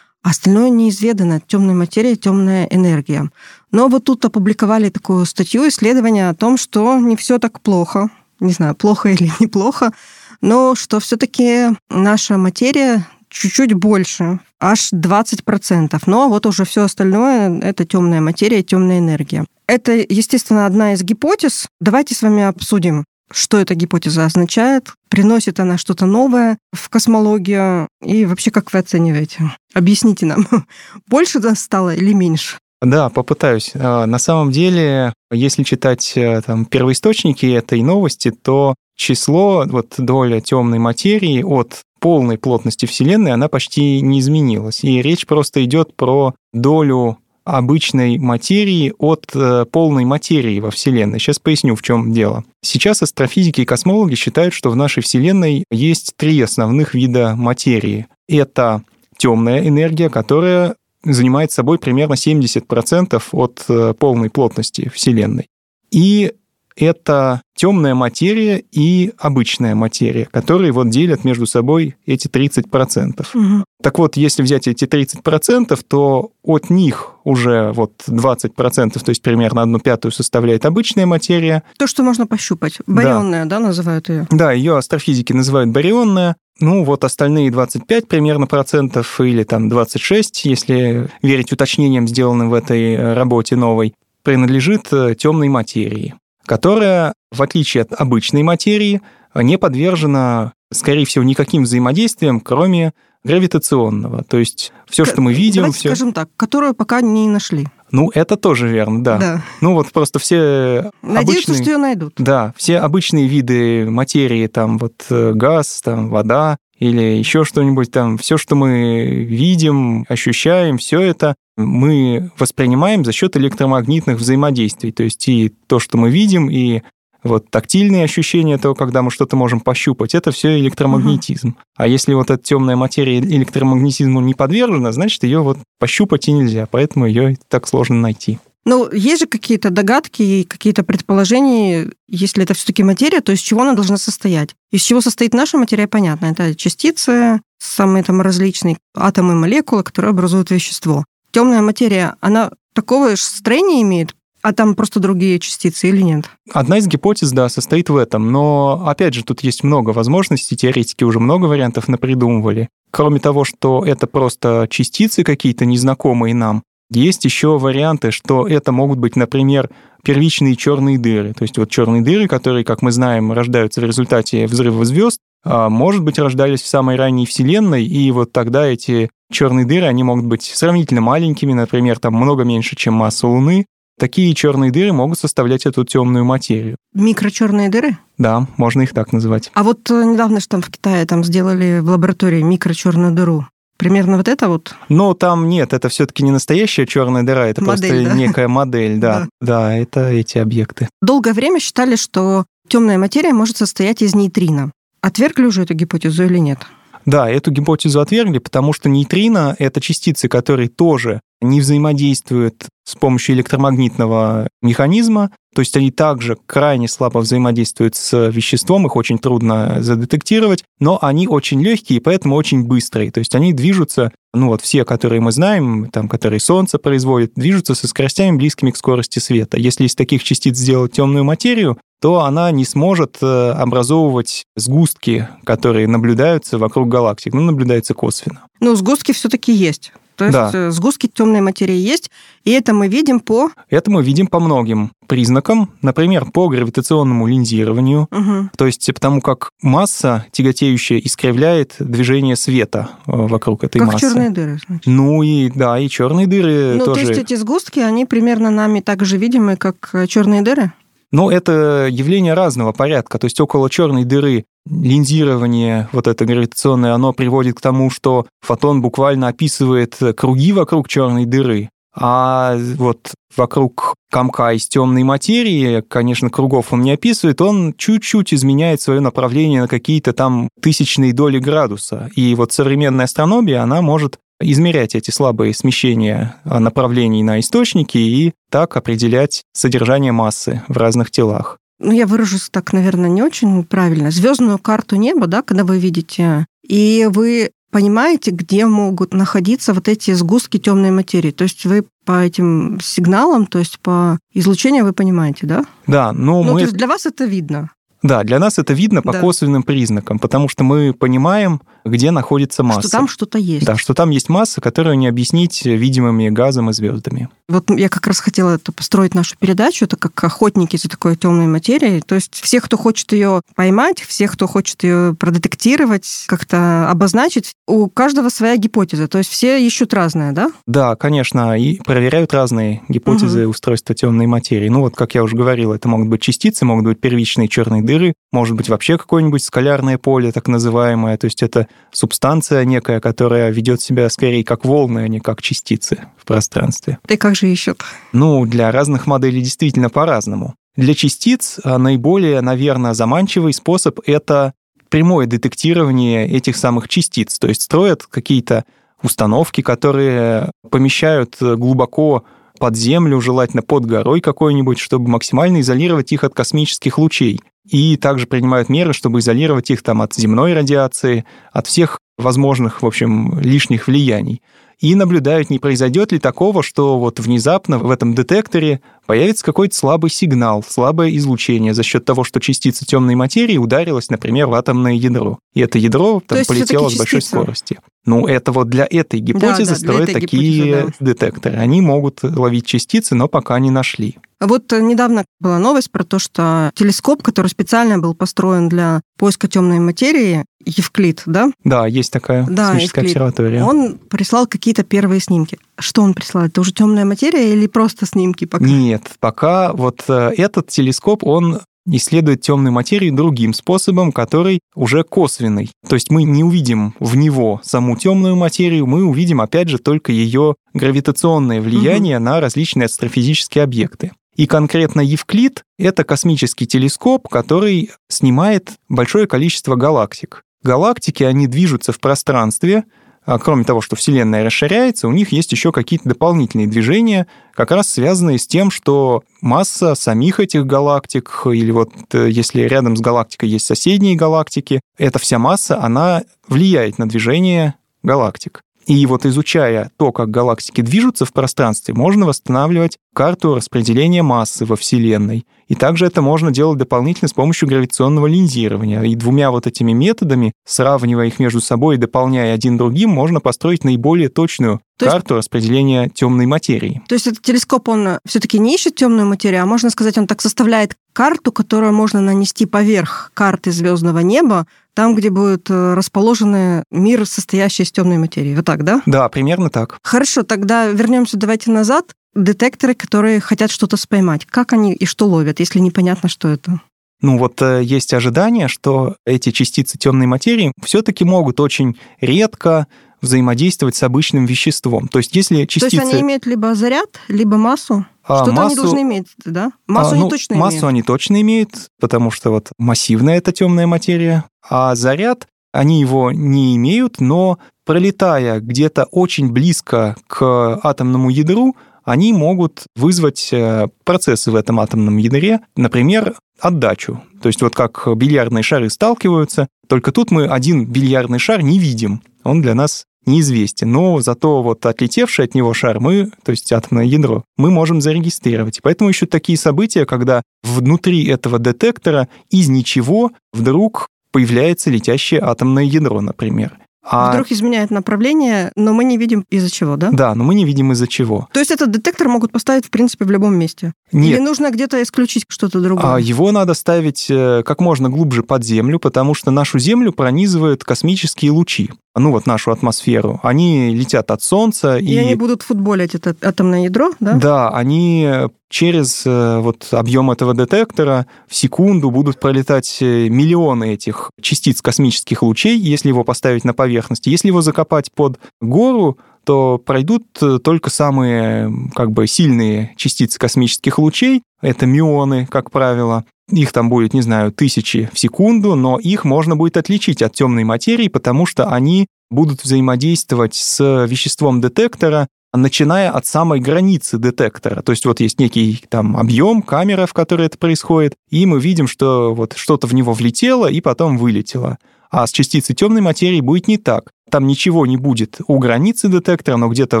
А 0.24 0.30
остальное 0.30 0.70
неизведано. 0.70 1.40
Темная 1.40 1.76
материя, 1.76 2.16
темная 2.16 2.66
энергия. 2.66 3.30
Но 3.70 3.86
вот 3.86 4.04
тут 4.04 4.24
опубликовали 4.24 4.90
такую 4.90 5.24
статью, 5.24 5.68
исследование 5.68 6.28
о 6.28 6.34
том, 6.34 6.56
что 6.56 6.98
не 6.98 7.14
все 7.14 7.38
так 7.38 7.60
плохо. 7.60 8.10
Не 8.40 8.52
знаю, 8.52 8.74
плохо 8.74 9.10
или 9.10 9.30
неплохо, 9.40 9.92
но 10.40 10.74
что 10.74 10.98
все-таки 10.98 11.68
наша 11.88 12.38
материя 12.38 13.06
чуть-чуть 13.36 13.74
больше, 13.74 14.40
аж 14.60 14.92
20%. 14.92 16.02
Но 16.06 16.28
вот 16.28 16.46
уже 16.46 16.64
все 16.64 16.82
остальное– 16.82 17.60
это 17.62 17.84
темная 17.84 18.20
материя, 18.20 18.62
темная 18.62 18.98
энергия. 18.98 19.46
Это, 19.66 19.92
естественно, 19.92 20.66
одна 20.66 20.92
из 20.94 21.02
гипотез. 21.02 21.66
Давайте 21.80 22.14
с 22.14 22.22
вами 22.22 22.44
обсудим, 22.44 23.04
что 23.32 23.58
эта 23.58 23.74
гипотеза 23.74 24.24
означает, 24.24 24.92
приносит 25.08 25.58
она 25.60 25.78
что-то 25.78 26.06
новое 26.06 26.58
в 26.72 26.88
космологию, 26.88 27.88
и 28.04 28.24
вообще 28.24 28.50
как 28.50 28.72
вы 28.72 28.78
оцениваете? 28.78 29.52
Объясните 29.74 30.26
нам, 30.26 30.46
больше 31.08 31.40
стало 31.56 31.94
или 31.94 32.12
меньше? 32.12 32.58
Да, 32.82 33.08
попытаюсь. 33.08 33.72
А, 33.74 34.06
на 34.06 34.18
самом 34.18 34.52
деле, 34.52 35.12
если 35.32 35.62
читать 35.62 36.12
э, 36.14 36.42
там, 36.42 36.66
первоисточники 36.66 37.46
этой 37.46 37.82
новости, 37.82 38.30
то 38.30 38.74
число, 38.94 39.64
вот 39.66 39.94
доля 39.98 40.40
темной 40.40 40.78
материи 40.78 41.42
от 41.42 41.80
полной 42.06 42.38
плотности 42.38 42.86
Вселенной, 42.86 43.32
она 43.32 43.48
почти 43.48 44.00
не 44.00 44.20
изменилась. 44.20 44.84
И 44.84 45.02
речь 45.02 45.26
просто 45.26 45.64
идет 45.64 45.96
про 45.96 46.36
долю 46.52 47.18
обычной 47.44 48.16
материи 48.18 48.94
от 48.96 49.26
э, 49.34 49.64
полной 49.64 50.04
материи 50.04 50.60
во 50.60 50.70
Вселенной. 50.70 51.18
Сейчас 51.18 51.40
поясню, 51.40 51.74
в 51.74 51.82
чем 51.82 52.12
дело. 52.12 52.44
Сейчас 52.62 53.02
астрофизики 53.02 53.62
и 53.62 53.64
космологи 53.64 54.14
считают, 54.14 54.54
что 54.54 54.70
в 54.70 54.76
нашей 54.76 55.02
Вселенной 55.02 55.64
есть 55.72 56.12
три 56.16 56.40
основных 56.40 56.94
вида 56.94 57.34
материи. 57.34 58.06
Это 58.28 58.84
темная 59.16 59.66
энергия, 59.66 60.08
которая 60.08 60.76
занимает 61.02 61.50
собой 61.50 61.80
примерно 61.80 62.14
70% 62.14 63.20
от 63.32 63.64
э, 63.68 63.94
полной 63.98 64.30
плотности 64.30 64.88
Вселенной. 64.94 65.48
И 65.90 66.34
это 66.76 67.40
темная 67.54 67.94
материя 67.94 68.62
и 68.70 69.12
обычная 69.18 69.74
материя, 69.74 70.28
которые 70.30 70.72
вот 70.72 70.90
делят 70.90 71.24
между 71.24 71.46
собой 71.46 71.96
эти 72.04 72.28
30%. 72.28 73.26
Угу. 73.34 73.64
Так 73.82 73.98
вот, 73.98 74.16
если 74.16 74.42
взять 74.42 74.68
эти 74.68 74.84
30%, 74.84 75.78
то 75.88 76.32
от 76.42 76.70
них 76.70 77.14
уже 77.24 77.72
вот 77.72 78.02
20%, 78.06 78.92
то 78.92 79.08
есть 79.08 79.22
примерно 79.22 79.62
одну 79.62 79.80
пятую 79.80 80.12
составляет 80.12 80.66
обычная 80.66 81.06
материя. 81.06 81.62
То, 81.78 81.86
что 81.86 82.02
можно 82.02 82.26
пощупать. 82.26 82.78
Барионная, 82.86 83.46
да, 83.46 83.58
да 83.58 83.66
называют 83.66 84.08
ее? 84.08 84.26
Да, 84.30 84.52
ее 84.52 84.76
астрофизики 84.76 85.32
называют 85.32 85.70
барионная. 85.70 86.36
Ну, 86.58 86.84
вот 86.84 87.04
остальные 87.04 87.50
25 87.50 88.08
примерно 88.08 88.46
процентов 88.46 89.20
или 89.20 89.44
там 89.44 89.68
26, 89.68 90.44
если 90.46 91.08
верить 91.22 91.52
уточнениям, 91.52 92.08
сделанным 92.08 92.48
в 92.48 92.54
этой 92.54 93.14
работе 93.14 93.56
новой, 93.56 93.94
принадлежит 94.22 94.92
э, 94.92 95.14
темной 95.14 95.48
материи 95.48 96.14
которая, 96.46 97.12
в 97.30 97.42
отличие 97.42 97.82
от 97.82 97.92
обычной 97.92 98.42
материи, 98.42 99.02
не 99.34 99.58
подвержена, 99.58 100.52
скорее 100.72 101.04
всего, 101.04 101.24
никаким 101.24 101.64
взаимодействиям, 101.64 102.40
кроме 102.40 102.92
гравитационного. 103.24 104.22
То 104.22 104.38
есть 104.38 104.72
все, 104.88 105.04
что 105.04 105.20
мы 105.20 105.34
видим... 105.34 105.62
Давайте 105.62 105.78
все... 105.78 105.88
скажем 105.88 106.12
так, 106.12 106.30
которую 106.36 106.74
пока 106.74 107.00
не 107.00 107.28
нашли. 107.28 107.66
Ну, 107.90 108.10
это 108.14 108.36
тоже 108.36 108.68
верно, 108.68 109.02
да. 109.02 109.18
да. 109.18 109.42
Ну, 109.60 109.74
вот 109.74 109.92
просто 109.92 110.18
все 110.18 110.90
Надеются, 111.02 111.52
обычные... 111.52 111.62
что 111.62 111.70
ее 111.70 111.78
найдут. 111.78 112.14
Да, 112.18 112.54
все 112.56 112.78
обычные 112.78 113.26
виды 113.26 113.88
материи, 113.88 114.46
там 114.46 114.78
вот 114.78 115.04
э, 115.10 115.32
газ, 115.34 115.80
там 115.82 116.08
вода, 116.08 116.56
или 116.78 117.00
еще 117.00 117.44
что-нибудь 117.44 117.90
там, 117.90 118.18
все, 118.18 118.36
что 118.36 118.54
мы 118.54 119.04
видим, 119.28 120.04
ощущаем, 120.08 120.78
все 120.78 121.00
это 121.00 121.34
мы 121.56 122.30
воспринимаем 122.38 123.04
за 123.04 123.12
счет 123.12 123.36
электромагнитных 123.36 124.18
взаимодействий. 124.18 124.92
То 124.92 125.02
есть 125.02 125.26
и 125.28 125.52
то, 125.66 125.78
что 125.78 125.98
мы 125.98 126.10
видим, 126.10 126.50
и 126.50 126.82
вот 127.22 127.50
тактильные 127.50 128.04
ощущения 128.04 128.58
того, 128.58 128.74
когда 128.74 129.02
мы 129.02 129.10
что-то 129.10 129.36
можем 129.36 129.60
пощупать, 129.60 130.14
это 130.14 130.30
все 130.30 130.58
электромагнетизм. 130.58 131.48
Угу. 131.48 131.56
А 131.76 131.88
если 131.88 132.14
вот 132.14 132.30
эта 132.30 132.42
темная 132.42 132.76
материя 132.76 133.18
электромагнетизму 133.18 134.20
не 134.20 134.34
подвержена, 134.34 134.92
значит, 134.92 135.22
ее 135.24 135.40
вот 135.40 135.58
пощупать 135.78 136.28
и 136.28 136.32
нельзя, 136.32 136.66
поэтому 136.70 137.06
ее 137.06 137.36
так 137.48 137.66
сложно 137.66 137.96
найти. 137.96 138.38
Ну, 138.64 138.90
есть 138.92 139.20
же 139.20 139.26
какие-то 139.26 139.70
догадки 139.70 140.22
и 140.22 140.44
какие-то 140.44 140.82
предположения, 140.82 141.88
если 142.08 142.42
это 142.42 142.52
все-таки 142.54 142.82
материя, 142.82 143.20
то 143.20 143.30
из 143.30 143.38
чего 143.38 143.62
она 143.62 143.74
должна 143.74 143.96
состоять? 143.96 144.56
Из 144.72 144.82
чего 144.82 145.00
состоит 145.00 145.34
наша 145.34 145.56
материя, 145.56 145.86
понятно. 145.86 146.26
Это 146.26 146.52
частицы, 146.56 147.40
самые 147.58 148.02
там 148.02 148.20
различные 148.20 148.76
атомы, 148.96 149.36
молекулы, 149.36 149.84
которые 149.84 150.10
образуют 150.10 150.50
вещество. 150.50 151.04
Темная 151.36 151.60
материя, 151.60 152.14
она 152.22 152.50
такого 152.72 153.10
же 153.10 153.20
строения 153.20 153.82
имеет, 153.82 154.16
а 154.40 154.54
там 154.54 154.74
просто 154.74 155.00
другие 155.00 155.38
частицы 155.38 155.90
или 155.90 156.00
нет? 156.00 156.30
Одна 156.50 156.78
из 156.78 156.86
гипотез, 156.86 157.30
да, 157.30 157.50
состоит 157.50 157.90
в 157.90 157.96
этом. 157.98 158.32
Но, 158.32 158.84
опять 158.86 159.12
же, 159.12 159.22
тут 159.22 159.40
есть 159.42 159.62
много 159.62 159.90
возможностей, 159.90 160.56
теоретики 160.56 161.04
уже 161.04 161.20
много 161.20 161.44
вариантов 161.44 161.88
напридумывали. 161.88 162.70
Кроме 162.90 163.20
того, 163.20 163.44
что 163.44 163.84
это 163.84 164.06
просто 164.06 164.66
частицы 164.70 165.24
какие-то 165.24 165.66
незнакомые 165.66 166.34
нам, 166.34 166.62
Есть 166.90 167.26
еще 167.26 167.58
варианты, 167.58 168.12
что 168.12 168.46
это 168.48 168.72
могут 168.72 168.98
быть, 168.98 169.14
например, 169.14 169.68
первичные 170.04 170.56
черные 170.56 170.98
дыры. 170.98 171.34
То 171.34 171.42
есть 171.42 171.58
вот 171.58 171.68
черные 171.68 172.00
дыры, 172.00 172.28
которые, 172.28 172.64
как 172.64 172.80
мы 172.80 172.92
знаем, 172.92 173.32
рождаются 173.32 173.80
в 173.82 173.84
результате 173.84 174.46
взрыва 174.46 174.86
звезд, 174.86 175.18
а, 175.44 175.68
может 175.68 176.02
быть, 176.02 176.18
рождались 176.18 176.62
в 176.62 176.66
самой 176.66 176.96
ранней 176.96 177.26
Вселенной, 177.26 177.84
и 177.84 178.10
вот 178.10 178.32
тогда 178.32 178.66
эти 178.66 179.10
черные 179.30 179.66
дыры, 179.66 179.86
они 179.86 180.02
могут 180.02 180.26
быть 180.26 180.44
сравнительно 180.44 181.00
маленькими, 181.00 181.52
например, 181.52 181.98
там 181.98 182.14
много 182.14 182.44
меньше, 182.44 182.76
чем 182.76 182.94
масса 182.94 183.26
Луны. 183.26 183.66
Такие 183.98 184.34
черные 184.34 184.70
дыры 184.70 184.92
могут 184.92 185.18
составлять 185.18 185.64
эту 185.64 185.84
темную 185.84 186.24
материю. 186.24 186.76
Микрочерные 186.92 187.70
дыры? 187.70 187.96
Да, 188.18 188.46
можно 188.58 188.82
их 188.82 188.92
так 188.92 189.12
называть. 189.12 189.50
А 189.54 189.62
вот 189.62 189.90
э, 189.90 190.04
недавно 190.04 190.40
же 190.40 190.48
там 190.48 190.60
в 190.60 190.70
Китае 190.70 191.06
там 191.06 191.24
сделали 191.24 191.80
в 191.80 191.88
лаборатории 191.88 192.42
микрочерную 192.42 193.12
дыру. 193.12 193.46
Примерно 193.78 194.16
вот 194.16 194.28
это 194.28 194.48
вот? 194.48 194.74
Но 194.88 195.14
там 195.14 195.48
нет, 195.48 195.72
это 195.72 195.88
все-таки 195.88 196.22
не 196.22 196.30
настоящая 196.30 196.86
черная 196.86 197.22
дыра, 197.22 197.46
это 197.46 197.62
модель, 197.62 197.90
просто 197.90 198.10
да? 198.10 198.16
некая 198.16 198.48
модель, 198.48 198.98
да. 198.98 199.20
да. 199.20 199.26
Да, 199.40 199.74
это 199.76 200.08
эти 200.08 200.38
объекты. 200.38 200.88
Долгое 201.02 201.34
время 201.34 201.60
считали, 201.60 201.96
что 201.96 202.44
темная 202.68 202.98
материя 202.98 203.32
может 203.32 203.56
состоять 203.58 204.02
из 204.02 204.14
нейтрино. 204.14 204.72
Отвергли 205.02 205.44
уже 205.44 205.62
эту 205.62 205.74
гипотезу 205.74 206.24
или 206.24 206.38
нет? 206.38 206.58
Да, 207.06 207.30
эту 207.30 207.52
гипотезу 207.52 208.00
отвергли, 208.00 208.38
потому 208.38 208.72
что 208.72 208.88
нейтрино— 208.88 209.54
это 209.58 209.80
частицы, 209.80 210.28
которые 210.28 210.68
тоже 210.68 211.20
не 211.40 211.60
взаимодействуют 211.60 212.66
с 212.84 212.96
помощью 212.96 213.36
электромагнитного 213.36 214.48
механизма, 214.60 215.30
то 215.54 215.60
есть 215.60 215.76
они 215.76 215.90
также 215.90 216.36
крайне 216.46 216.88
слабо 216.88 217.20
взаимодействуют 217.20 217.94
с 217.94 218.28
веществом, 218.28 218.86
их 218.86 218.96
очень 218.96 219.18
трудно 219.18 219.78
задетектировать, 219.80 220.64
но 220.80 220.98
они 221.00 221.28
очень 221.28 221.62
легкие, 221.62 221.98
и 221.98 222.02
поэтому 222.02 222.34
очень 222.34 222.64
быстрые. 222.64 223.10
То 223.10 223.20
есть 223.20 223.34
они 223.34 223.52
движутся, 223.52 224.12
ну 224.34 224.48
вот 224.48 224.60
все, 224.60 224.84
которые 224.84 225.20
мы 225.20 225.32
знаем, 225.32 225.88
там, 225.90 226.08
которые 226.08 226.40
Солнце 226.40 226.78
производит, 226.78 227.32
движутся 227.36 227.74
со 227.74 227.88
скоростями 227.88 228.36
близкими 228.36 228.70
к 228.70 228.76
скорости 228.76 229.18
света. 229.18 229.56
Если 229.56 229.86
из 229.86 229.94
таких 229.94 230.22
частиц 230.24 230.56
сделать 230.56 230.92
темную 230.92 231.24
материю, 231.24 231.78
то 232.00 232.20
она 232.20 232.50
не 232.50 232.64
сможет 232.64 233.18
э, 233.22 233.50
образовывать 233.50 234.44
сгустки, 234.54 235.28
которые 235.44 235.88
наблюдаются 235.88 236.58
вокруг 236.58 236.88
галактик. 236.88 237.32
Ну, 237.32 237.40
наблюдаются 237.40 237.94
косвенно. 237.94 238.42
Ну, 238.60 238.74
сгустки 238.74 239.12
все-таки 239.12 239.52
есть. 239.52 239.92
То 240.16 240.24
есть 240.24 240.32
да. 240.32 240.50
Э, 240.52 240.70
сгустки 240.70 241.08
темной 241.08 241.42
материи 241.42 241.76
есть, 241.76 242.10
и 242.44 242.50
это 242.50 242.72
мы 242.72 242.88
видим 242.88 243.20
по... 243.20 243.50
Это 243.68 243.90
мы 243.90 244.02
видим 244.02 244.26
по 244.26 244.40
многим 244.40 244.92
признакам, 245.06 245.70
например, 245.82 246.24
по 246.32 246.48
гравитационному 246.48 247.26
линзированию, 247.26 248.08
угу. 248.10 248.50
то 248.56 248.66
есть 248.66 248.90
потому 248.92 249.20
как 249.20 249.50
масса 249.62 250.26
тяготеющая 250.32 250.98
искривляет 250.98 251.76
движение 251.78 252.34
света 252.34 252.90
э, 253.06 253.12
вокруг 253.12 253.64
этой 253.64 253.78
как 253.78 253.92
массы. 253.92 254.00
Как 254.00 254.12
черные 254.12 254.30
дыры, 254.30 254.58
значит. 254.66 254.86
Ну 254.86 255.22
и 255.22 255.50
да, 255.50 255.78
и 255.78 255.88
черные 255.88 256.26
дыры 256.26 256.76
ну, 256.78 256.84
тоже. 256.86 257.00
Ну, 257.02 257.06
то 257.06 257.12
есть 257.12 257.22
эти 257.22 257.34
сгустки, 257.36 257.80
они 257.80 258.06
примерно 258.06 258.50
нами 258.50 258.80
так 258.80 259.04
же 259.04 259.18
видимы, 259.18 259.56
как 259.56 259.94
черные 260.08 260.40
дыры? 260.40 260.72
Но 261.12 261.30
это 261.30 261.88
явление 261.90 262.34
разного 262.34 262.72
порядка. 262.72 263.18
То 263.18 263.26
есть 263.26 263.40
около 263.40 263.70
черной 263.70 264.04
дыры 264.04 264.44
линзирование 264.68 265.88
вот 265.92 266.06
это 266.06 266.24
гравитационное, 266.24 266.92
оно 266.92 267.12
приводит 267.12 267.56
к 267.56 267.60
тому, 267.60 267.90
что 267.90 268.26
фотон 268.40 268.82
буквально 268.82 269.28
описывает 269.28 269.96
круги 270.16 270.52
вокруг 270.52 270.88
черной 270.88 271.24
дыры. 271.24 271.70
А 271.98 272.56
вот 272.76 273.14
вокруг 273.36 273.94
комка 274.12 274.52
из 274.52 274.68
темной 274.68 275.02
материи, 275.02 275.80
конечно, 275.80 276.28
кругов 276.28 276.72
он 276.72 276.82
не 276.82 276.90
описывает, 276.90 277.40
он 277.40 277.72
чуть-чуть 277.72 278.34
изменяет 278.34 278.82
свое 278.82 279.00
направление 279.00 279.62
на 279.62 279.68
какие-то 279.68 280.12
там 280.12 280.50
тысячные 280.60 281.14
доли 281.14 281.38
градуса. 281.38 282.10
И 282.14 282.34
вот 282.34 282.52
современная 282.52 283.06
астрономия, 283.06 283.62
она 283.62 283.80
может 283.80 284.18
измерять 284.40 284.94
эти 284.94 285.10
слабые 285.10 285.54
смещения 285.54 286.36
направлений 286.44 287.22
на 287.22 287.40
источники 287.40 287.98
и 287.98 288.32
так 288.50 288.76
определять 288.76 289.42
содержание 289.52 290.12
массы 290.12 290.62
в 290.68 290.76
разных 290.76 291.10
телах. 291.10 291.58
Ну, 291.78 291.92
я 291.92 292.06
выражусь 292.06 292.48
так, 292.50 292.72
наверное, 292.72 293.10
не 293.10 293.22
очень 293.22 293.64
правильно. 293.64 294.10
Звездную 294.10 294.58
карту 294.58 294.96
неба, 294.96 295.26
да, 295.26 295.42
когда 295.42 295.64
вы 295.64 295.78
видите, 295.78 296.46
и 296.66 297.06
вы 297.10 297.50
понимаете, 297.70 298.30
где 298.30 298.66
могут 298.66 299.12
находиться 299.12 299.74
вот 299.74 299.88
эти 299.88 300.12
сгустки 300.12 300.58
темной 300.58 300.90
материи. 300.90 301.30
То 301.30 301.44
есть 301.44 301.66
вы 301.66 301.84
по 302.06 302.24
этим 302.24 302.78
сигналам, 302.80 303.46
то 303.46 303.58
есть 303.58 303.78
по 303.80 304.18
излучению 304.32 304.84
вы 304.84 304.94
понимаете, 304.94 305.46
да? 305.46 305.64
Да, 305.86 306.12
но 306.12 306.42
ну, 306.42 306.54
мы... 306.54 306.60
то 306.60 306.64
есть 306.64 306.72
для 306.72 306.86
вас 306.86 307.04
это 307.04 307.26
видно. 307.26 307.70
Да, 308.02 308.22
для 308.22 308.38
нас 308.38 308.58
это 308.58 308.72
видно 308.72 309.02
по 309.02 309.12
да. 309.12 309.20
косвенным 309.20 309.62
признакам, 309.62 310.18
потому 310.18 310.48
что 310.48 310.64
мы 310.64 310.94
понимаем, 310.94 311.60
где 311.86 312.10
находится 312.10 312.62
масса. 312.62 312.82
Что 312.82 312.90
там 312.90 313.08
что-то 313.08 313.38
есть. 313.38 313.64
Да, 313.64 313.76
что 313.76 313.94
там 313.94 314.10
есть 314.10 314.28
масса, 314.28 314.60
которую 314.60 314.98
не 314.98 315.08
объяснить 315.08 315.64
видимыми 315.64 316.28
газом 316.28 316.70
и 316.70 316.72
звездами. 316.72 317.28
Вот 317.48 317.70
я 317.70 317.88
как 317.88 318.06
раз 318.06 318.18
хотела 318.18 318.56
это 318.56 318.72
построить 318.72 319.14
нашу 319.14 319.36
передачу, 319.38 319.84
это 319.84 319.96
как 319.96 320.22
охотники 320.24 320.76
за 320.76 320.88
такой 320.88 321.16
темной 321.16 321.46
материей. 321.46 322.00
То 322.00 322.16
есть 322.16 322.34
всех, 322.34 322.64
кто 322.64 322.76
хочет 322.76 323.12
ее 323.12 323.42
поймать, 323.54 324.00
всех, 324.00 324.32
кто 324.32 324.46
хочет 324.46 324.82
ее 324.82 325.14
продетектировать, 325.14 326.24
как-то 326.26 326.90
обозначить, 326.90 327.52
у 327.68 327.88
каждого 327.88 328.28
своя 328.28 328.56
гипотеза. 328.56 329.06
То 329.08 329.18
есть 329.18 329.30
все 329.30 329.64
ищут 329.64 329.94
разное, 329.94 330.32
да? 330.32 330.50
Да, 330.66 330.96
конечно, 330.96 331.58
и 331.58 331.78
проверяют 331.78 332.34
разные 332.34 332.82
гипотезы 332.88 333.44
угу. 333.44 333.50
устройства 333.50 333.94
темной 333.94 334.26
материи. 334.26 334.68
Ну 334.68 334.80
вот, 334.80 334.96
как 334.96 335.14
я 335.14 335.22
уже 335.22 335.36
говорил, 335.36 335.72
это 335.72 335.88
могут 335.88 336.08
быть 336.08 336.22
частицы, 336.22 336.64
могут 336.64 336.84
быть 336.84 337.00
первичные 337.00 337.48
черные 337.48 337.82
дыры, 337.82 338.14
может 338.32 338.56
быть 338.56 338.68
вообще 338.68 338.98
какое-нибудь 338.98 339.42
скалярное 339.42 339.98
поле, 339.98 340.32
так 340.32 340.48
называемое. 340.48 341.16
То 341.16 341.26
есть 341.26 341.42
это 341.42 341.68
субстанция 341.92 342.64
некая, 342.64 343.00
которая 343.00 343.50
ведет 343.50 343.80
себя 343.80 344.08
скорее 344.10 344.44
как 344.44 344.64
волны, 344.64 345.00
а 345.00 345.08
не 345.08 345.20
как 345.20 345.42
частицы 345.42 346.00
в 346.18 346.24
пространстве. 346.24 346.98
И 347.08 347.16
как 347.16 347.36
же 347.36 347.50
ищут? 347.50 347.82
Ну, 348.12 348.44
для 348.46 348.70
разных 348.70 349.06
моделей 349.06 349.42
действительно 349.42 349.90
по-разному. 349.90 350.54
Для 350.76 350.94
частиц 350.94 351.58
а, 351.64 351.78
наиболее, 351.78 352.40
наверное, 352.42 352.92
заманчивый 352.92 353.54
способ— 353.54 354.00
это 354.06 354.52
прямое 354.90 355.26
детектирование 355.26 356.28
этих 356.28 356.56
самых 356.56 356.88
частиц. 356.88 357.38
То 357.38 357.48
есть 357.48 357.62
строят 357.62 358.04
какие-то 358.04 358.64
установки, 359.02 359.62
которые 359.62 360.50
помещают 360.70 361.36
глубоко 361.40 362.24
под 362.58 362.76
землю, 362.76 363.20
желательно 363.20 363.62
под 363.62 363.86
горой 363.86 364.20
какой-нибудь, 364.20 364.78
чтобы 364.78 365.08
максимально 365.08 365.60
изолировать 365.60 366.12
их 366.12 366.24
от 366.24 366.34
космических 366.34 366.98
лучей. 366.98 367.40
И 367.68 367.96
также 367.96 368.26
принимают 368.26 368.68
меры, 368.68 368.92
чтобы 368.92 369.18
изолировать 369.18 369.70
их 369.70 369.82
там 369.82 370.02
от 370.02 370.14
земной 370.14 370.54
радиации, 370.54 371.24
от 371.52 371.66
всех 371.66 371.98
возможных, 372.16 372.82
в 372.82 372.86
общем, 372.86 373.38
лишних 373.40 373.88
влияний 373.88 374.42
и 374.80 374.94
наблюдают, 374.94 375.50
не 375.50 375.58
произойдет 375.58 376.12
ли 376.12 376.18
такого, 376.18 376.62
что 376.62 376.98
вот 376.98 377.18
внезапно 377.18 377.78
в 377.78 377.90
этом 377.90 378.14
детекторе 378.14 378.80
появится 379.06 379.44
какой-то 379.44 379.74
слабый 379.74 380.10
сигнал, 380.10 380.64
слабое 380.68 381.16
излучение 381.16 381.72
за 381.72 381.82
счет 381.82 382.04
того, 382.04 382.24
что 382.24 382.40
частица 382.40 382.84
темной 382.84 383.14
материи 383.14 383.56
ударилась, 383.56 384.10
например, 384.10 384.48
в 384.48 384.54
атомное 384.54 384.94
ядро. 384.94 385.38
И 385.54 385.60
это 385.60 385.78
ядро 385.78 386.20
там 386.26 386.38
полетело 386.46 386.88
с 386.88 386.96
большой 386.96 387.22
скорости. 387.22 387.78
Ну, 388.04 388.26
это 388.26 388.52
вот 388.52 388.68
для 388.68 388.86
этой 388.88 389.18
гипотезы 389.20 389.64
да, 389.64 389.70
да, 389.70 389.76
строят 389.76 390.08
этой 390.10 390.20
такие 390.20 390.64
гипотезы, 390.64 390.94
да. 391.00 391.06
детекторы. 391.06 391.56
Они 391.56 391.80
могут 391.80 392.22
ловить 392.22 392.66
частицы, 392.66 393.14
но 393.14 393.26
пока 393.28 393.58
не 393.58 393.70
нашли. 393.70 394.16
Вот 394.38 394.70
недавно 394.70 395.24
была 395.40 395.58
новость 395.58 395.90
про 395.90 396.04
то, 396.04 396.18
что 396.18 396.70
телескоп, 396.74 397.22
который 397.22 397.48
специально 397.48 397.98
был 397.98 398.14
построен 398.14 398.68
для 398.68 399.00
поиска 399.18 399.48
темной 399.48 399.78
материи, 399.78 400.44
Евклид, 400.66 401.22
да? 401.26 401.50
Да, 401.64 401.86
есть 401.86 402.12
такая 402.12 402.44
да, 402.46 402.72
космическая 402.72 403.00
Евклид. 403.00 403.16
обсерватория. 403.16 403.64
Он 403.64 403.98
прислал 403.98 404.46
какие-то 404.46 404.82
первые 404.82 405.20
снимки. 405.20 405.58
Что 405.78 406.02
он 406.02 406.12
прислал? 406.12 406.46
Это 406.46 406.60
уже 406.60 406.72
темная 406.72 407.04
материя 407.04 407.52
или 407.52 407.66
просто 407.66 408.04
снимки 408.04 408.44
пока? 408.44 408.64
Нет, 408.64 409.02
пока 409.20 409.72
вот 409.72 410.04
э, 410.08 410.32
этот 410.36 410.68
телескоп, 410.68 411.24
он 411.24 411.60
исследует 411.86 412.40
темную 412.40 412.72
материю 412.72 413.14
другим 413.14 413.54
способом, 413.54 414.12
который 414.12 414.60
уже 414.74 415.04
косвенный. 415.04 415.70
То 415.88 415.94
есть 415.94 416.10
мы 416.10 416.24
не 416.24 416.42
увидим 416.42 416.94
в 416.98 417.16
него 417.16 417.60
саму 417.62 417.96
темную 417.96 418.36
материю, 418.36 418.86
мы 418.86 419.04
увидим, 419.04 419.40
опять 419.40 419.68
же, 419.68 419.78
только 419.78 420.12
ее 420.12 420.56
гравитационное 420.74 421.60
влияние 421.60 422.16
угу. 422.16 422.24
на 422.24 422.40
различные 422.40 422.86
астрофизические 422.86 423.64
объекты. 423.64 424.12
И 424.36 424.46
конкретно 424.46 425.00
Евклид— 425.00 425.62
это 425.78 426.04
космический 426.04 426.66
телескоп, 426.66 427.26
который 427.28 427.90
снимает 428.08 428.72
большое 428.88 429.26
количество 429.26 429.76
галактик. 429.76 430.42
Галактики, 430.66 431.22
они 431.22 431.46
движутся 431.46 431.92
в 431.92 432.00
пространстве, 432.00 432.82
а 433.24 433.38
кроме 433.38 433.62
того, 433.62 433.80
что 433.80 433.94
Вселенная 433.94 434.44
расширяется, 434.44 435.06
у 435.06 435.12
них 435.12 435.30
есть 435.30 435.52
еще 435.52 435.70
какие-то 435.70 436.08
дополнительные 436.08 436.66
движения, 436.66 437.28
как 437.54 437.70
раз 437.70 437.88
связанные 437.88 438.40
с 438.40 438.48
тем, 438.48 438.72
что 438.72 439.22
масса 439.40 439.94
самих 439.94 440.40
этих 440.40 440.66
галактик, 440.66 441.42
или 441.46 441.70
вот 441.70 441.92
э, 442.12 442.28
если 442.30 442.62
рядом 442.62 442.96
с 442.96 443.00
галактикой 443.00 443.48
есть 443.48 443.64
соседние 443.64 444.16
галактики, 444.16 444.80
эта 444.98 445.20
вся 445.20 445.38
масса, 445.38 445.80
она 445.80 446.24
влияет 446.48 446.98
на 446.98 447.08
движение 447.08 447.74
галактик. 448.02 448.62
И 448.86 449.06
вот 449.06 449.24
изучая 449.24 449.92
то, 449.96 450.10
как 450.10 450.30
галактики 450.30 450.80
движутся 450.80 451.24
в 451.26 451.32
пространстве, 451.32 451.94
можно 451.94 452.26
восстанавливать 452.26 452.98
карту 453.16 453.54
распределения 453.54 454.22
массы 454.22 454.66
во 454.66 454.76
Вселенной 454.76 455.46
И 455.68 455.74
также 455.74 456.04
это 456.04 456.20
можно 456.20 456.50
делать 456.50 456.78
дополнительно 456.78 457.28
с 457.28 457.32
помощью 457.32 457.66
гравитационного 457.66 458.26
линзирования. 458.26 459.02
И 459.02 459.14
двумя 459.14 459.50
вот 459.50 459.66
этими 459.66 459.92
методами, 459.92 460.52
сравнивая 460.66 461.28
их 461.28 461.38
между 461.38 461.62
собой 461.62 461.94
и 461.94 461.98
дополняя 461.98 462.54
один 462.54 462.76
другим, 462.76 463.08
можно 463.08 463.40
построить 463.40 463.84
наиболее 463.84 464.28
точную 464.28 464.80
то 464.98 465.06
карту 465.06 465.36
есть, 465.36 465.46
распределения 465.46 466.10
темной 466.10 466.44
материи. 466.44 467.02
То 467.08 467.14
есть 467.14 467.26
этот 467.26 467.42
телескоп, 467.42 467.88
он 467.88 468.18
все-таки 468.26 468.58
не 468.58 468.74
ищет 468.74 468.96
темную 468.96 469.26
материю, 469.26 469.62
а 469.62 469.66
можно 469.66 469.88
сказать, 469.88 470.18
он 470.18 470.26
так 470.26 470.42
составляет 470.42 470.94
карту, 471.14 471.52
которую 471.52 471.94
можно 471.94 472.20
нанести 472.20 472.66
поверх 472.66 473.30
карты 473.32 473.72
звездного 473.72 474.18
неба, 474.18 474.66
там, 474.92 475.14
где 475.14 475.30
будет 475.30 475.70
э, 475.70 475.94
расположен 475.94 476.82
мир, 476.90 477.26
состоящий 477.26 477.82
из 477.82 477.92
темной 477.92 478.18
материи. 478.18 478.54
Вот 478.54 478.66
так, 478.66 478.84
да? 478.84 479.02
Да, 479.06 479.28
примерно 479.30 479.70
так. 479.70 479.98
Хорошо, 480.02 480.42
тогда 480.42 480.86
вернемся 480.86 481.38
давайте 481.38 481.70
назад. 481.70 482.12
Детекторы, 482.36 482.94
которые 482.94 483.40
хотят 483.40 483.70
что-то 483.70 483.96
споймать. 483.96 484.44
Как 484.46 484.72
они 484.72 484.92
и 484.92 485.06
что 485.06 485.26
ловят, 485.26 485.58
если 485.58 485.78
непонятно, 485.80 486.28
что 486.28 486.48
это? 486.48 486.80
Ну 487.22 487.38
вот 487.38 487.62
э, 487.62 487.82
есть 487.82 488.12
ожидание, 488.12 488.68
что 488.68 489.16
эти 489.24 489.50
частицы 489.50 489.96
темной 489.96 490.26
материи 490.26 490.72
все-таки 490.84 491.24
могут 491.24 491.60
очень 491.60 491.98
редко 492.20 492.86
взаимодействовать 493.22 493.96
с 493.96 494.02
обычным 494.02 494.44
веществом. 494.44 495.08
То 495.08 495.18
есть 495.18 495.34
если 495.34 495.64
частицы... 495.64 495.96
То 495.96 496.02
есть 496.02 496.12
они 496.12 496.22
имеют 496.22 496.46
либо 496.46 496.74
заряд, 496.74 497.18
либо 497.28 497.56
массу? 497.56 498.04
А, 498.22 498.42
Что-то 498.42 498.52
массу... 498.52 498.66
они 498.66 498.76
должны 498.76 499.02
иметь, 499.02 499.28
да? 499.44 499.72
Массу 499.86 500.10
а, 500.10 500.12
они 500.12 500.22
ну, 500.24 500.28
точно 500.28 500.56
массу 500.56 500.68
имеют? 500.68 500.74
Массу 500.82 500.86
они 500.88 501.02
точно 501.02 501.40
имеют, 501.40 501.70
потому 501.98 502.30
что 502.30 502.50
вот 502.50 502.68
массивная 502.78 503.38
это 503.38 503.52
темная 503.52 503.86
материя, 503.86 504.44
а 504.68 504.94
заряд 504.94 505.48
они 505.72 506.00
его 506.00 506.32
не 506.32 506.76
имеют, 506.76 507.20
но 507.20 507.58
пролетая 507.84 508.60
где-то 508.60 509.04
очень 509.10 509.50
близко 509.50 510.16
к 510.26 510.80
атомному 510.82 511.30
ядру, 511.30 511.76
они 512.06 512.32
могут 512.32 512.84
вызвать 512.94 513.50
э, 513.52 513.88
процессы 514.04 514.50
в 514.50 514.54
этом 514.54 514.80
атомном 514.80 515.18
ядре, 515.18 515.60
например, 515.76 516.36
отдачу. 516.58 517.20
То 517.42 517.48
есть 517.48 517.60
вот 517.60 517.74
как 517.74 518.08
бильярдные 518.16 518.62
шары 518.62 518.88
сталкиваются, 518.88 519.68
только 519.88 520.12
тут 520.12 520.30
мы 520.30 520.46
один 520.46 520.86
бильярдный 520.86 521.38
шар 521.38 521.62
не 521.62 521.78
видим. 521.78 522.22
Он 522.44 522.62
для 522.62 522.74
нас 522.74 523.04
неизвестен. 523.26 523.90
Но 523.90 524.20
зато 524.20 524.62
вот 524.62 524.86
отлетевший 524.86 525.46
от 525.46 525.54
него 525.54 525.74
шар 525.74 526.00
мы, 526.00 526.30
то 526.44 526.50
есть 526.50 526.72
атомное 526.72 527.04
ядро, 527.04 527.44
мы 527.56 527.70
можем 527.70 528.00
зарегистрировать. 528.00 528.80
поэтому 528.82 529.10
еще 529.10 529.26
такие 529.26 529.58
события, 529.58 530.06
когда 530.06 530.42
внутри 530.62 531.26
этого 531.26 531.58
детектора 531.58 532.28
из 532.50 532.68
ничего 532.68 533.32
вдруг 533.52 534.06
появляется 534.30 534.90
летящее 534.90 535.40
атомное 535.40 535.84
ядро, 535.84 536.20
например. 536.20 536.78
А... 537.08 537.30
Вдруг 537.30 537.50
изменяет 537.52 537.90
направление, 537.90 538.72
но 538.74 538.92
мы 538.92 539.04
не 539.04 539.16
видим 539.16 539.44
из-за 539.48 539.70
чего, 539.70 539.96
да? 539.96 540.10
Да, 540.10 540.34
но 540.34 540.42
мы 540.44 540.54
не 540.54 540.64
видим 540.64 540.92
из-за 540.92 541.06
чего. 541.06 541.48
То 541.52 541.60
есть 541.60 541.70
этот 541.70 541.90
детектор 541.90 542.28
могут 542.28 542.50
поставить, 542.50 542.86
в 542.86 542.90
принципе, 542.90 543.24
в 543.24 543.30
любом 543.30 543.54
месте? 543.54 543.92
Нет. 544.12 544.32
Или 544.32 544.38
нужно 544.38 544.70
где-то 544.70 545.02
исключить 545.02 545.44
что-то 545.48 545.80
другое? 545.80 546.14
А 546.14 546.20
его 546.20 546.50
надо 546.50 546.74
ставить 546.74 547.26
э, 547.30 547.62
как 547.64 547.80
можно 547.80 548.10
глубже 548.10 548.42
под 548.42 548.64
землю, 548.64 548.98
потому 548.98 549.34
что 549.34 549.50
нашу 549.50 549.78
Землю 549.78 550.12
пронизывают 550.12 550.82
космические 550.82 551.52
лучи 551.52 551.90
ну 552.18 552.32
вот 552.32 552.46
нашу 552.46 552.70
атмосферу, 552.70 553.40
они 553.42 553.94
летят 553.94 554.30
от 554.30 554.42
Солнца. 554.42 554.96
И, 554.96 555.04
и 555.04 555.18
они 555.18 555.34
будут 555.34 555.62
футболить 555.62 556.14
это 556.14 556.34
атомное 556.40 556.84
ядро, 556.84 557.12
да? 557.20 557.34
Да, 557.34 557.68
они 557.70 558.28
через 558.68 559.24
э, 559.26 559.58
вот 559.60 559.88
объем 559.92 560.30
этого 560.30 560.54
детектора 560.54 561.26
в 561.46 561.54
секунду 561.54 562.10
будут 562.10 562.40
пролетать 562.40 562.98
э, 563.00 563.28
миллионы 563.28 563.94
этих 563.94 564.30
частиц 564.40 564.82
космических 564.82 565.42
лучей, 565.42 565.78
если 565.78 566.08
его 566.08 566.24
поставить 566.24 566.64
на 566.64 566.74
поверхность. 566.74 567.26
Если 567.26 567.48
его 567.48 567.62
закопать 567.62 568.10
под 568.12 568.38
гору, 568.60 569.18
то 569.44 569.78
пройдут 569.78 570.24
э, 570.42 570.58
только 570.58 570.90
самые 570.90 571.72
как 571.94 572.10
бы 572.10 572.26
сильные 572.26 572.92
частицы 572.96 573.38
космических 573.38 573.98
лучей, 573.98 574.42
это 574.60 574.86
мионы, 574.86 575.46
как 575.46 575.70
правило. 575.70 576.24
Их 576.50 576.72
там 576.72 576.88
будет, 576.88 577.14
не 577.14 577.22
знаю, 577.22 577.52
тысячи 577.52 578.08
в 578.12 578.18
секунду, 578.18 578.74
но 578.74 578.98
их 578.98 579.24
можно 579.24 579.56
будет 579.56 579.76
отличить 579.76 580.22
от 580.22 580.32
темной 580.32 580.64
материи, 580.64 581.08
потому 581.08 581.46
что 581.46 581.68
они 581.68 582.06
будут 582.30 582.64
взаимодействовать 582.64 583.54
с 583.54 584.06
веществом 584.06 584.60
детектора, 584.60 585.28
начиная 585.52 586.10
от 586.10 586.26
самой 586.26 586.60
границы 586.60 587.18
детектора. 587.18 587.82
То 587.82 587.92
есть 587.92 588.04
вот 588.06 588.20
есть 588.20 588.38
некий 588.38 588.84
там 588.88 589.16
объем, 589.16 589.62
камера, 589.62 590.06
в 590.06 590.12
которой 590.12 590.46
это 590.46 590.58
происходит, 590.58 591.14
и 591.30 591.46
мы 591.46 591.60
видим, 591.60 591.88
что 591.88 592.34
вот 592.34 592.54
что-то 592.56 592.86
в 592.86 592.94
него 592.94 593.12
влетело 593.12 593.66
и 593.70 593.80
потом 593.80 594.18
вылетело. 594.18 594.78
А 595.10 595.26
с 595.26 595.30
частицей 595.30 595.74
темной 595.74 596.00
материи 596.00 596.40
будет 596.40 596.68
не 596.68 596.78
так. 596.78 597.10
Там 597.30 597.46
ничего 597.46 597.86
не 597.86 597.96
будет 597.96 598.38
у 598.46 598.58
границы 598.58 599.08
детектора, 599.08 599.56
но 599.56 599.68
где-то 599.68 600.00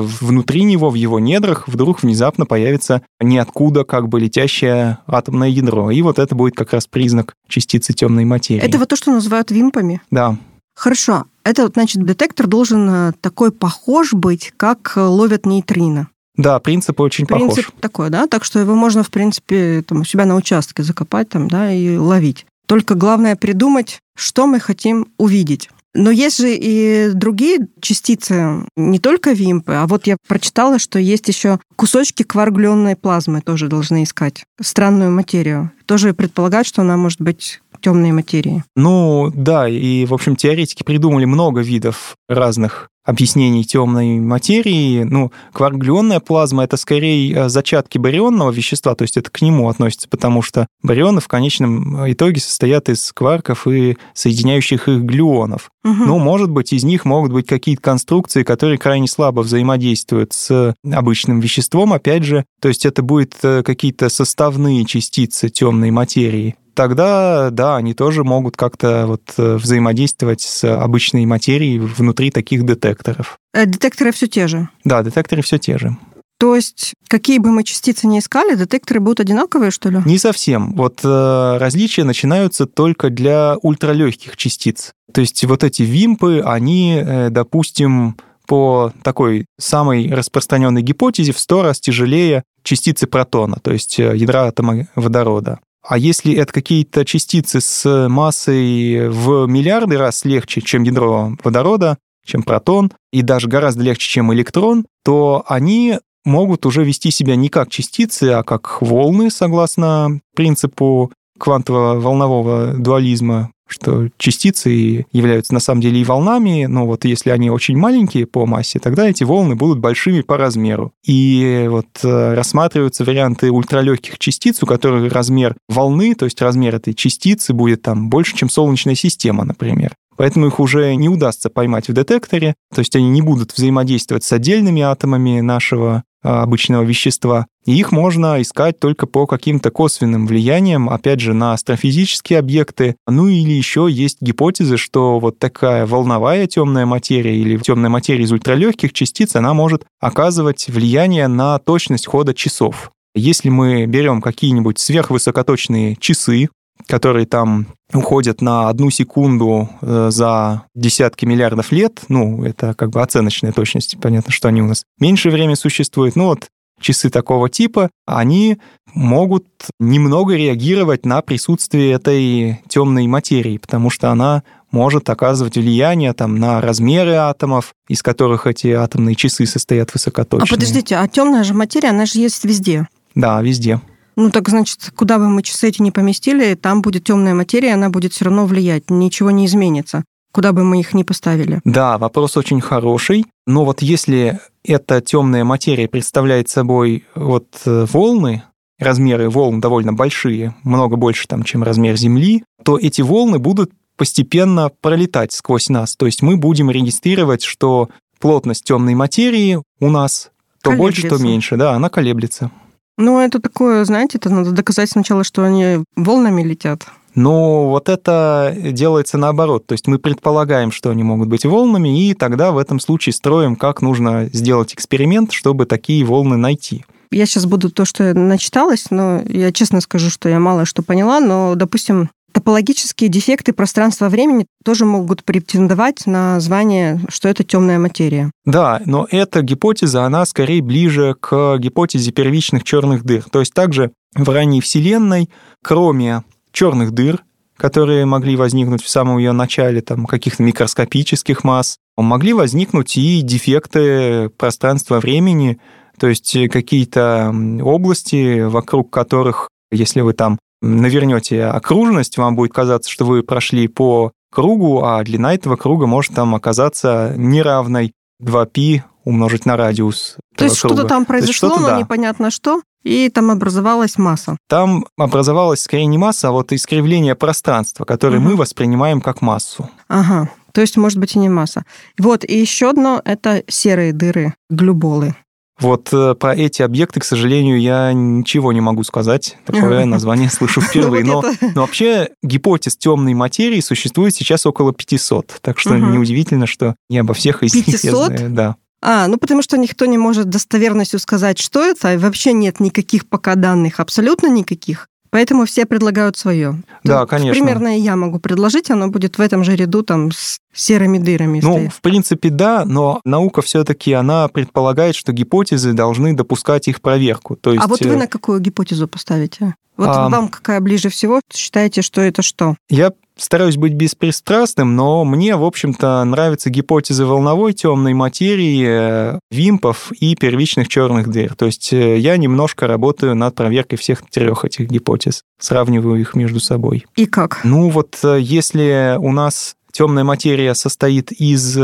внутри 0.00 0.62
него, 0.62 0.90
в 0.90 0.94
его 0.94 1.18
недрах, 1.18 1.66
вдруг 1.66 2.02
внезапно 2.02 2.46
появится 2.46 3.02
ниоткуда 3.20 3.84
как 3.84 4.08
бы 4.08 4.20
летящее 4.20 4.98
атомное 5.06 5.48
ядро. 5.48 5.90
И 5.90 6.02
вот 6.02 6.18
это 6.18 6.34
будет 6.34 6.54
как 6.54 6.72
раз 6.72 6.86
признак 6.86 7.34
частицы 7.48 7.92
темной 7.92 8.24
материи. 8.24 8.62
Это 8.62 8.78
вот 8.78 8.88
то, 8.88 8.96
что 8.96 9.10
называют 9.10 9.50
вимпами? 9.50 10.00
Да. 10.10 10.36
Хорошо. 10.76 11.24
Это, 11.42 11.68
значит, 11.72 12.04
детектор 12.04 12.46
должен 12.46 12.88
э, 12.88 13.12
такой 13.20 13.50
похож 13.50 14.12
быть, 14.12 14.52
как 14.56 14.92
ловят 14.96 15.46
нейтрино. 15.46 16.08
Да, 16.36 16.60
принцип 16.60 17.00
очень 17.00 17.26
принцип 17.26 17.48
похож. 17.48 17.54
Принцип 17.54 17.80
такой, 17.80 18.10
да? 18.10 18.26
Так 18.26 18.44
что 18.44 18.58
его 18.58 18.74
можно, 18.74 19.02
в 19.02 19.10
принципе, 19.10 19.82
там, 19.82 20.00
у 20.00 20.04
себя 20.04 20.26
на 20.26 20.36
участке 20.36 20.82
закопать 20.82 21.30
там, 21.30 21.48
да, 21.48 21.72
и 21.72 21.96
ловить. 21.96 22.46
Только 22.66 22.94
главное 22.94 23.36
придумать, 23.36 24.00
что 24.16 24.46
мы 24.46 24.60
хотим 24.60 25.08
увидеть. 25.16 25.70
Но 25.94 26.10
есть 26.10 26.38
же 26.38 26.54
и 26.54 27.10
другие 27.14 27.68
частицы, 27.80 28.66
не 28.76 28.98
только 28.98 29.32
вимпы, 29.32 29.72
а 29.72 29.86
вот 29.86 30.06
я 30.06 30.18
прочитала, 30.28 30.78
что 30.78 30.98
есть 30.98 31.26
еще 31.26 31.58
кусочки 31.74 32.22
кваргленной 32.22 32.96
плазмы 32.96 33.40
тоже 33.40 33.68
должны 33.68 34.04
искать. 34.04 34.44
Странную 34.60 35.10
материю. 35.10 35.70
Тоже 35.86 36.12
предполагать, 36.12 36.66
что 36.66 36.82
она 36.82 36.98
может 36.98 37.22
быть 37.22 37.62
темной 37.86 38.10
материи. 38.10 38.64
Ну, 38.74 39.30
да, 39.32 39.68
и, 39.68 40.06
в 40.06 40.12
общем, 40.12 40.34
теоретики 40.34 40.82
придумали 40.82 41.24
много 41.24 41.60
видов 41.60 42.16
разных 42.28 42.90
объяснений 43.04 43.64
темной 43.64 44.18
материи. 44.18 45.04
Ну, 45.04 45.30
кварглионная 45.52 46.18
плазма— 46.18 46.64
это 46.64 46.76
скорее 46.76 47.32
э, 47.32 47.48
зачатки 47.48 47.96
барионного 47.98 48.50
вещества, 48.50 48.96
то 48.96 49.02
есть 49.02 49.16
это 49.16 49.30
к 49.30 49.40
нему 49.40 49.68
относится, 49.68 50.08
потому 50.08 50.42
что 50.42 50.66
барионы 50.82 51.20
в 51.20 51.28
конечном 51.28 52.10
итоге 52.10 52.40
состоят 52.40 52.88
из 52.88 53.12
кварков 53.12 53.68
и 53.68 53.96
соединяющих 54.14 54.88
их 54.88 55.02
глюонов. 55.02 55.70
Угу. 55.84 55.94
Ну, 56.06 56.18
может 56.18 56.50
быть, 56.50 56.72
из 56.72 56.82
них 56.82 57.04
могут 57.04 57.32
быть 57.32 57.46
какие-то 57.46 57.82
конструкции, 57.82 58.42
которые 58.42 58.78
крайне 58.78 59.06
слабо 59.06 59.42
взаимодействуют 59.42 60.32
с 60.32 60.74
обычным 60.84 61.38
веществом, 61.38 61.92
опять 61.92 62.24
же, 62.24 62.44
то 62.60 62.66
есть 62.66 62.84
это 62.84 63.02
будут 63.02 63.36
э, 63.44 63.62
какие-то 63.62 64.08
составные 64.08 64.84
частицы 64.84 65.50
темной 65.50 65.92
материи 65.92 66.56
тогда, 66.76 67.50
да, 67.50 67.76
они 67.76 67.94
тоже 67.94 68.22
могут 68.22 68.56
как-то 68.56 69.06
вот 69.08 69.22
э, 69.38 69.56
взаимодействовать 69.56 70.42
с 70.42 70.62
обычной 70.64 71.26
материей 71.26 71.78
внутри 71.78 72.30
таких 72.30 72.64
детекторов. 72.64 73.38
А 73.52 73.66
детекторы 73.66 74.12
все 74.12 74.28
те 74.28 74.46
же? 74.46 74.68
Да, 74.84 75.02
детекторы 75.02 75.42
все 75.42 75.58
те 75.58 75.78
же. 75.78 75.96
То 76.38 76.54
есть, 76.54 76.92
какие 77.08 77.38
бы 77.38 77.50
мы 77.50 77.64
частицы 77.64 78.06
ни 78.06 78.18
искали, 78.18 78.54
детекторы 78.56 79.00
будут 79.00 79.20
одинаковые, 79.20 79.70
что 79.70 79.88
ли? 79.88 80.02
Не 80.04 80.18
совсем. 80.18 80.74
Вот 80.74 81.00
э, 81.02 81.56
различия 81.58 82.04
начинаются 82.04 82.66
только 82.66 83.08
для 83.08 83.56
ультралегких 83.62 84.36
частиц. 84.36 84.92
То 85.12 85.22
есть 85.22 85.42
вот 85.44 85.64
эти 85.64 85.82
вимпы, 85.82 86.42
они, 86.44 87.02
э, 87.02 87.30
допустим, 87.30 88.16
по 88.46 88.92
такой 89.02 89.46
самой 89.58 90.12
распространенной 90.12 90.82
гипотезе 90.82 91.32
в 91.32 91.38
100 91.38 91.62
раз 91.62 91.80
тяжелее 91.80 92.44
частицы 92.62 93.06
протона, 93.06 93.56
то 93.62 93.72
есть 93.72 93.98
э, 93.98 94.16
ядра 94.16 94.46
атома 94.46 94.88
водорода. 94.94 95.58
А 95.88 95.98
если 95.98 96.34
это 96.34 96.52
какие-то 96.52 97.04
частицы 97.04 97.60
с 97.60 98.08
массой 98.08 99.08
в 99.08 99.46
миллиарды 99.46 99.96
раз 99.96 100.24
легче, 100.24 100.60
чем 100.60 100.82
ядро 100.82 101.32
водорода, 101.44 101.98
чем 102.24 102.42
протон, 102.42 102.90
и 103.12 103.22
даже 103.22 103.48
гораздо 103.48 103.84
легче, 103.84 104.08
чем 104.08 104.34
электрон, 104.34 104.86
то 105.04 105.44
они 105.46 105.98
могут 106.24 106.66
уже 106.66 106.82
вести 106.84 107.12
себя 107.12 107.36
не 107.36 107.48
как 107.48 107.70
частицы, 107.70 108.24
а 108.32 108.42
как 108.42 108.82
волны, 108.82 109.30
согласно 109.30 110.20
принципу 110.34 111.12
квантово-волнового 111.38 112.74
дуализма 112.74 113.52
что 113.66 114.08
частицы 114.16 115.06
являются 115.12 115.52
на 115.52 115.60
самом 115.60 115.80
деле 115.80 116.00
и 116.00 116.04
волнами, 116.04 116.66
но 116.66 116.86
вот 116.86 117.04
если 117.04 117.30
они 117.30 117.50
очень 117.50 117.76
маленькие 117.76 118.26
по 118.26 118.46
массе, 118.46 118.78
тогда 118.78 119.08
эти 119.08 119.24
волны 119.24 119.56
будут 119.56 119.78
большими 119.78 120.20
по 120.20 120.36
размеру. 120.36 120.92
И 121.04 121.66
вот 121.68 121.86
э, 122.02 122.34
рассматриваются 122.34 123.04
варианты 123.04 123.50
ультралегких 123.50 124.18
частиц, 124.18 124.62
у 124.62 124.66
которых 124.66 125.12
размер 125.12 125.56
волны, 125.68 126.14
то 126.14 126.24
есть 126.24 126.40
размер 126.40 126.76
этой 126.76 126.94
частицы 126.94 127.52
будет 127.52 127.82
там 127.82 128.08
больше, 128.08 128.36
чем 128.36 128.48
Солнечная 128.48 128.94
система, 128.94 129.44
например. 129.44 129.94
Поэтому 130.16 130.46
их 130.46 130.60
уже 130.60 130.94
не 130.94 131.08
удастся 131.08 131.50
поймать 131.50 131.88
в 131.88 131.92
детекторе, 131.92 132.54
то 132.74 132.80
есть 132.80 132.96
они 132.96 133.10
не 133.10 133.20
будут 133.20 133.52
взаимодействовать 133.52 134.24
с 134.24 134.32
отдельными 134.32 134.82
атомами 134.82 135.40
нашего 135.40 136.04
обычного 136.26 136.82
вещества. 136.82 137.46
И 137.64 137.76
их 137.76 137.92
можно 137.92 138.40
искать 138.40 138.78
только 138.78 139.06
по 139.06 139.26
каким-то 139.26 139.70
косвенным 139.70 140.26
влияниям, 140.26 140.88
опять 140.88 141.20
же, 141.20 141.34
на 141.34 141.52
астрофизические 141.52 142.38
объекты. 142.38 142.96
Ну 143.08 143.28
или 143.28 143.52
еще 143.52 143.88
есть 143.90 144.18
гипотезы, 144.20 144.76
что 144.76 145.18
вот 145.18 145.38
такая 145.38 145.86
волновая 145.86 146.46
темная 146.46 146.86
материя 146.86 147.36
или 147.36 147.56
темная 147.58 147.90
материя 147.90 148.24
из 148.24 148.32
ультралегких 148.32 148.92
частиц, 148.92 149.34
она 149.36 149.54
может 149.54 149.84
оказывать 150.00 150.66
влияние 150.68 151.28
на 151.28 151.58
точность 151.58 152.06
хода 152.06 152.34
часов. 152.34 152.90
если 153.16 153.48
мы 153.48 153.86
берем 153.86 154.20
какие-нибудь 154.20 154.78
сверхвысокоточные 154.78 155.96
часы, 155.96 156.50
которые 156.86 157.26
там 157.26 157.66
уходят 157.92 158.40
на 158.40 158.68
одну 158.68 158.90
секунду 158.90 159.68
э, 159.80 160.08
за 160.10 160.62
десятки 160.74 161.24
миллиардов 161.24 161.72
лет, 161.72 162.02
ну, 162.08 162.44
это 162.44 162.74
как 162.74 162.90
бы 162.90 163.02
оценочная 163.02 163.52
точность, 163.52 163.96
понятно, 164.00 164.32
что 164.32 164.48
они 164.48 164.62
у 164.62 164.66
нас 164.66 164.84
меньше 164.98 165.30
времени 165.30 165.54
существуют, 165.54 166.16
ну 166.16 166.26
вот 166.26 166.48
часы 166.80 167.10
такого 167.10 167.48
типа, 167.48 167.90
они 168.06 168.58
могут 168.94 169.46
немного 169.78 170.34
реагировать 170.36 171.06
на 171.06 171.22
присутствие 171.22 171.92
этой 171.92 172.60
темной 172.68 173.06
материи, 173.06 173.58
потому 173.58 173.90
что 173.90 174.10
она 174.10 174.42
может 174.70 175.08
оказывать 175.08 175.56
влияние 175.56 176.12
там, 176.12 176.36
на 176.36 176.60
размеры 176.60 177.14
атомов, 177.14 177.72
из 177.88 178.02
которых 178.02 178.46
эти 178.46 178.68
атомные 178.68 179.14
часы 179.14 179.46
состоят 179.46 179.94
высокоточные. 179.94 180.46
А 180.46 180.52
подождите, 180.52 180.96
а 180.96 181.08
темная 181.08 181.44
же 181.44 181.54
материя, 181.54 181.90
она 181.90 182.04
же 182.04 182.18
есть 182.18 182.44
везде. 182.44 182.88
Да, 183.14 183.40
везде. 183.40 183.80
Ну 184.16 184.30
так 184.30 184.48
значит, 184.48 184.92
куда 184.96 185.18
бы 185.18 185.28
мы 185.28 185.42
часы 185.42 185.68
эти 185.68 185.82
не 185.82 185.90
поместили, 185.90 186.54
там 186.54 186.80
будет 186.80 187.04
темная 187.04 187.34
материя, 187.34 187.74
она 187.74 187.90
будет 187.90 188.12
все 188.12 188.24
равно 188.24 188.46
влиять, 188.46 188.88
ничего 188.88 189.30
не 189.30 189.44
изменится, 189.44 190.04
куда 190.32 190.52
бы 190.52 190.64
мы 190.64 190.80
их 190.80 190.94
ни 190.94 191.02
поставили. 191.02 191.60
Да, 191.64 191.98
вопрос 191.98 192.36
очень 192.36 192.60
хороший. 192.60 193.26
Но 193.46 193.64
вот 193.64 193.82
если 193.82 194.40
эта 194.64 195.00
темная 195.00 195.44
материя 195.44 195.86
представляет 195.86 196.48
собой 196.48 197.04
вот 197.14 197.46
э, 197.66 197.86
волны, 197.92 198.42
размеры 198.78 199.28
волн 199.28 199.60
довольно 199.60 199.92
большие, 199.92 200.54
много 200.62 200.96
больше 200.96 201.28
там, 201.28 201.42
чем 201.42 201.62
размер 201.62 201.96
Земли, 201.96 202.42
то 202.64 202.78
эти 202.78 203.02
волны 203.02 203.38
будут 203.38 203.70
постепенно 203.96 204.70
пролетать 204.80 205.32
сквозь 205.32 205.68
нас. 205.68 205.96
То 205.96 206.06
есть 206.06 206.22
мы 206.22 206.36
будем 206.36 206.70
регистрировать, 206.70 207.42
что 207.42 207.88
плотность 208.18 208.64
темной 208.64 208.94
материи 208.94 209.62
у 209.80 209.90
нас 209.90 210.30
то 210.62 210.72
больше, 210.72 211.08
то 211.08 211.18
меньше. 211.18 211.56
Да, 211.56 211.72
она 211.72 211.88
колеблется. 211.88 212.50
Ну, 212.98 213.20
это 213.20 213.40
такое, 213.40 213.84
знаете, 213.84 214.18
это 214.18 214.30
надо 214.30 214.52
доказать 214.52 214.90
сначала, 214.90 215.22
что 215.22 215.44
они 215.44 215.84
волнами 215.96 216.42
летят. 216.42 216.86
Но 217.14 217.70
вот 217.70 217.88
это 217.88 218.54
делается 218.56 219.16
наоборот. 219.16 219.66
То 219.66 219.72
есть 219.72 219.86
мы 219.86 219.98
предполагаем, 219.98 220.70
что 220.70 220.90
они 220.90 221.02
могут 221.02 221.28
быть 221.28 221.44
волнами, 221.44 222.08
и 222.08 222.14
тогда 222.14 222.52
в 222.52 222.58
этом 222.58 222.78
случае 222.78 223.14
строим, 223.14 223.56
как 223.56 223.80
нужно 223.80 224.28
сделать 224.32 224.74
эксперимент, 224.74 225.32
чтобы 225.32 225.64
такие 225.64 226.04
волны 226.04 226.36
найти. 226.36 226.84
Я 227.10 227.24
сейчас 227.26 227.46
буду 227.46 227.70
то, 227.70 227.84
что 227.84 228.04
я 228.04 228.14
начиталась, 228.14 228.90
но 228.90 229.22
я 229.26 229.52
честно 229.52 229.80
скажу, 229.80 230.10
что 230.10 230.28
я 230.28 230.40
мало 230.40 230.66
что 230.66 230.82
поняла, 230.82 231.20
но, 231.20 231.54
допустим, 231.54 232.10
Топологические 232.46 233.10
дефекты 233.10 233.52
пространства-времени 233.52 234.46
тоже 234.64 234.84
могут 234.84 235.24
претендовать 235.24 236.06
на 236.06 236.38
звание, 236.38 237.00
что 237.08 237.28
это 237.28 237.42
темная 237.42 237.80
материя. 237.80 238.30
Да, 238.44 238.80
но 238.86 239.04
эта 239.10 239.42
гипотеза, 239.42 240.04
она 240.04 240.24
скорее 240.26 240.62
ближе 240.62 241.16
к 241.18 241.58
гипотезе 241.58 242.12
первичных 242.12 242.62
черных 242.62 243.02
дыр. 243.02 243.24
То 243.24 243.40
есть 243.40 243.52
также 243.52 243.90
в 244.14 244.28
ранней 244.28 244.60
Вселенной, 244.60 245.28
кроме 245.60 246.22
черных 246.52 246.92
дыр, 246.92 247.24
которые 247.56 248.06
могли 248.06 248.36
возникнуть 248.36 248.84
в 248.84 248.88
самом 248.88 249.18
ее 249.18 249.32
начале, 249.32 249.80
там, 249.80 250.06
каких-то 250.06 250.44
микроскопических 250.44 251.42
масс, 251.42 251.78
могли 251.96 252.32
возникнуть 252.32 252.96
и 252.96 253.22
дефекты 253.22 254.28
пространства-времени, 254.28 255.58
то 255.98 256.06
есть 256.06 256.36
какие-то 256.52 257.34
области, 257.60 258.42
вокруг 258.42 258.92
которых, 258.92 259.48
если 259.72 260.00
вы 260.00 260.12
там 260.12 260.38
навернете 260.62 261.44
окружность, 261.44 262.18
вам 262.18 262.36
будет 262.36 262.52
казаться, 262.52 262.90
что 262.90 263.04
вы 263.04 263.22
прошли 263.22 263.68
по 263.68 264.12
кругу, 264.32 264.82
а 264.84 265.02
длина 265.02 265.34
этого 265.34 265.56
круга 265.56 265.86
может 265.86 266.14
там 266.14 266.34
оказаться 266.34 267.14
неравной 267.16 267.92
2π 268.22 268.82
умножить 269.04 269.46
на 269.46 269.56
радиус. 269.56 270.16
То 270.36 270.44
есть 270.44 270.56
что-то 270.56 270.84
там 270.84 271.04
произошло, 271.04 271.50
что 271.50 271.60
но 271.60 271.66
да. 271.66 271.78
непонятно 271.78 272.30
что, 272.30 272.60
и 272.82 273.08
там 273.08 273.30
образовалась 273.30 273.98
масса. 273.98 274.36
Там 274.48 274.86
образовалась 274.98 275.60
скорее 275.60 275.86
не 275.86 275.96
масса, 275.96 276.28
а 276.28 276.32
вот 276.32 276.52
искривление 276.52 277.14
пространства, 277.14 277.84
которое 277.84 278.18
угу. 278.18 278.30
мы 278.30 278.36
воспринимаем 278.36 279.00
как 279.00 279.22
массу. 279.22 279.70
Ага, 279.88 280.28
то 280.52 280.60
есть 280.60 280.76
может 280.76 280.98
быть 280.98 281.14
и 281.14 281.18
не 281.18 281.28
масса. 281.28 281.64
Вот, 281.98 282.24
и 282.24 282.38
еще 282.38 282.70
одно– 282.70 283.00
это 283.04 283.44
серые 283.48 283.92
дыры, 283.92 284.34
глюболы. 284.50 285.14
Вот 285.58 285.88
э, 285.92 286.14
про 286.14 286.34
эти 286.34 286.62
объекты, 286.62 287.00
к 287.00 287.04
сожалению, 287.04 287.60
я 287.60 287.92
ничего 287.92 288.52
не 288.52 288.60
могу 288.60 288.84
сказать. 288.84 289.38
Такое 289.46 289.84
название 289.86 290.28
слышу 290.28 290.60
впервые. 290.60 291.04
Но, 291.04 291.24
но 291.40 291.62
вообще 291.62 292.10
гипотез 292.22 292.76
темной 292.76 293.14
материи 293.14 293.60
существует 293.60 294.14
сейчас 294.14 294.44
около 294.44 294.72
500. 294.72 295.38
Так 295.40 295.58
что 295.58 295.70
угу. 295.70 295.86
неудивительно, 295.86 296.46
что 296.46 296.76
не 296.90 296.98
обо 296.98 297.14
всех 297.14 297.42
из 297.42 297.52
500? 297.52 297.66
них 297.66 297.84
я 297.84 298.06
знаю. 298.06 298.30
Да. 298.30 298.56
А, 298.82 299.08
ну 299.08 299.16
потому 299.16 299.42
что 299.42 299.56
никто 299.56 299.86
не 299.86 299.98
может 299.98 300.28
достоверностью 300.28 300.98
сказать, 301.00 301.38
что 301.38 301.64
это, 301.64 301.94
и 301.94 301.96
вообще 301.96 302.32
нет 302.32 302.60
никаких 302.60 303.08
пока 303.08 303.34
данных, 303.34 303.80
абсолютно 303.80 304.28
никаких. 304.28 304.88
Поэтому 305.16 305.46
все 305.46 305.64
предлагают 305.64 306.18
свое. 306.18 306.62
Да, 306.84 307.00
Тут 307.00 307.08
конечно. 307.08 307.32
Примерно 307.32 307.74
я 307.74 307.96
могу 307.96 308.18
предложить, 308.18 308.70
оно 308.70 308.88
будет 308.88 309.16
в 309.16 309.20
этом 309.22 309.44
же 309.44 309.56
ряду 309.56 309.82
там 309.82 310.12
с 310.12 310.40
серыми 310.52 310.98
дырами. 310.98 311.40
Ну, 311.42 311.54
стоит. 311.54 311.72
в 311.72 311.80
принципе, 311.80 312.28
да, 312.28 312.66
но 312.66 313.00
наука 313.06 313.40
все-таки 313.40 313.94
она 313.94 314.28
предполагает, 314.28 314.94
что 314.94 315.14
гипотезы 315.14 315.72
должны 315.72 316.12
допускать 316.12 316.68
их 316.68 316.82
проверку. 316.82 317.34
То 317.34 317.54
есть... 317.54 317.64
А 317.64 317.66
вот 317.66 317.80
вы 317.80 317.94
э, 317.94 317.96
на 317.96 318.08
какую 318.08 318.40
гипотезу 318.40 318.88
поставите? 318.88 319.54
Вот 319.78 319.88
а... 319.88 320.10
вам 320.10 320.28
какая 320.28 320.60
ближе 320.60 320.90
всего? 320.90 321.22
Считаете, 321.32 321.80
что 321.80 322.02
это 322.02 322.20
что? 322.20 322.54
Я 322.68 322.92
стараюсь 323.16 323.56
быть 323.56 323.72
беспристрастным, 323.72 324.76
но 324.76 325.04
мне, 325.04 325.36
в 325.36 325.44
общем-то, 325.44 326.04
нравятся 326.04 326.50
гипотезы 326.50 327.04
волновой 327.04 327.52
темной 327.52 327.94
материи, 327.94 328.66
э, 328.66 329.18
вимпов 329.30 329.90
и 329.92 330.14
первичных 330.14 330.68
черных 330.68 331.08
дыр. 331.08 331.34
То 331.34 331.46
есть 331.46 331.72
э, 331.72 331.98
я 331.98 332.16
немножко 332.16 332.66
работаю 332.66 333.14
над 333.14 333.34
проверкой 333.34 333.78
всех 333.78 334.02
трех 334.10 334.44
этих 334.44 334.68
гипотез, 334.68 335.22
сравниваю 335.40 336.00
их 336.00 336.14
между 336.14 336.40
собой. 336.40 336.86
И 336.96 337.06
как? 337.06 337.40
Ну 337.44 337.70
вот 337.70 337.98
э, 338.02 338.18
если 338.20 338.96
у 338.98 339.12
нас 339.12 339.54
темная 339.72 340.04
материя 340.04 340.54
состоит 340.54 341.12
из 341.12 341.56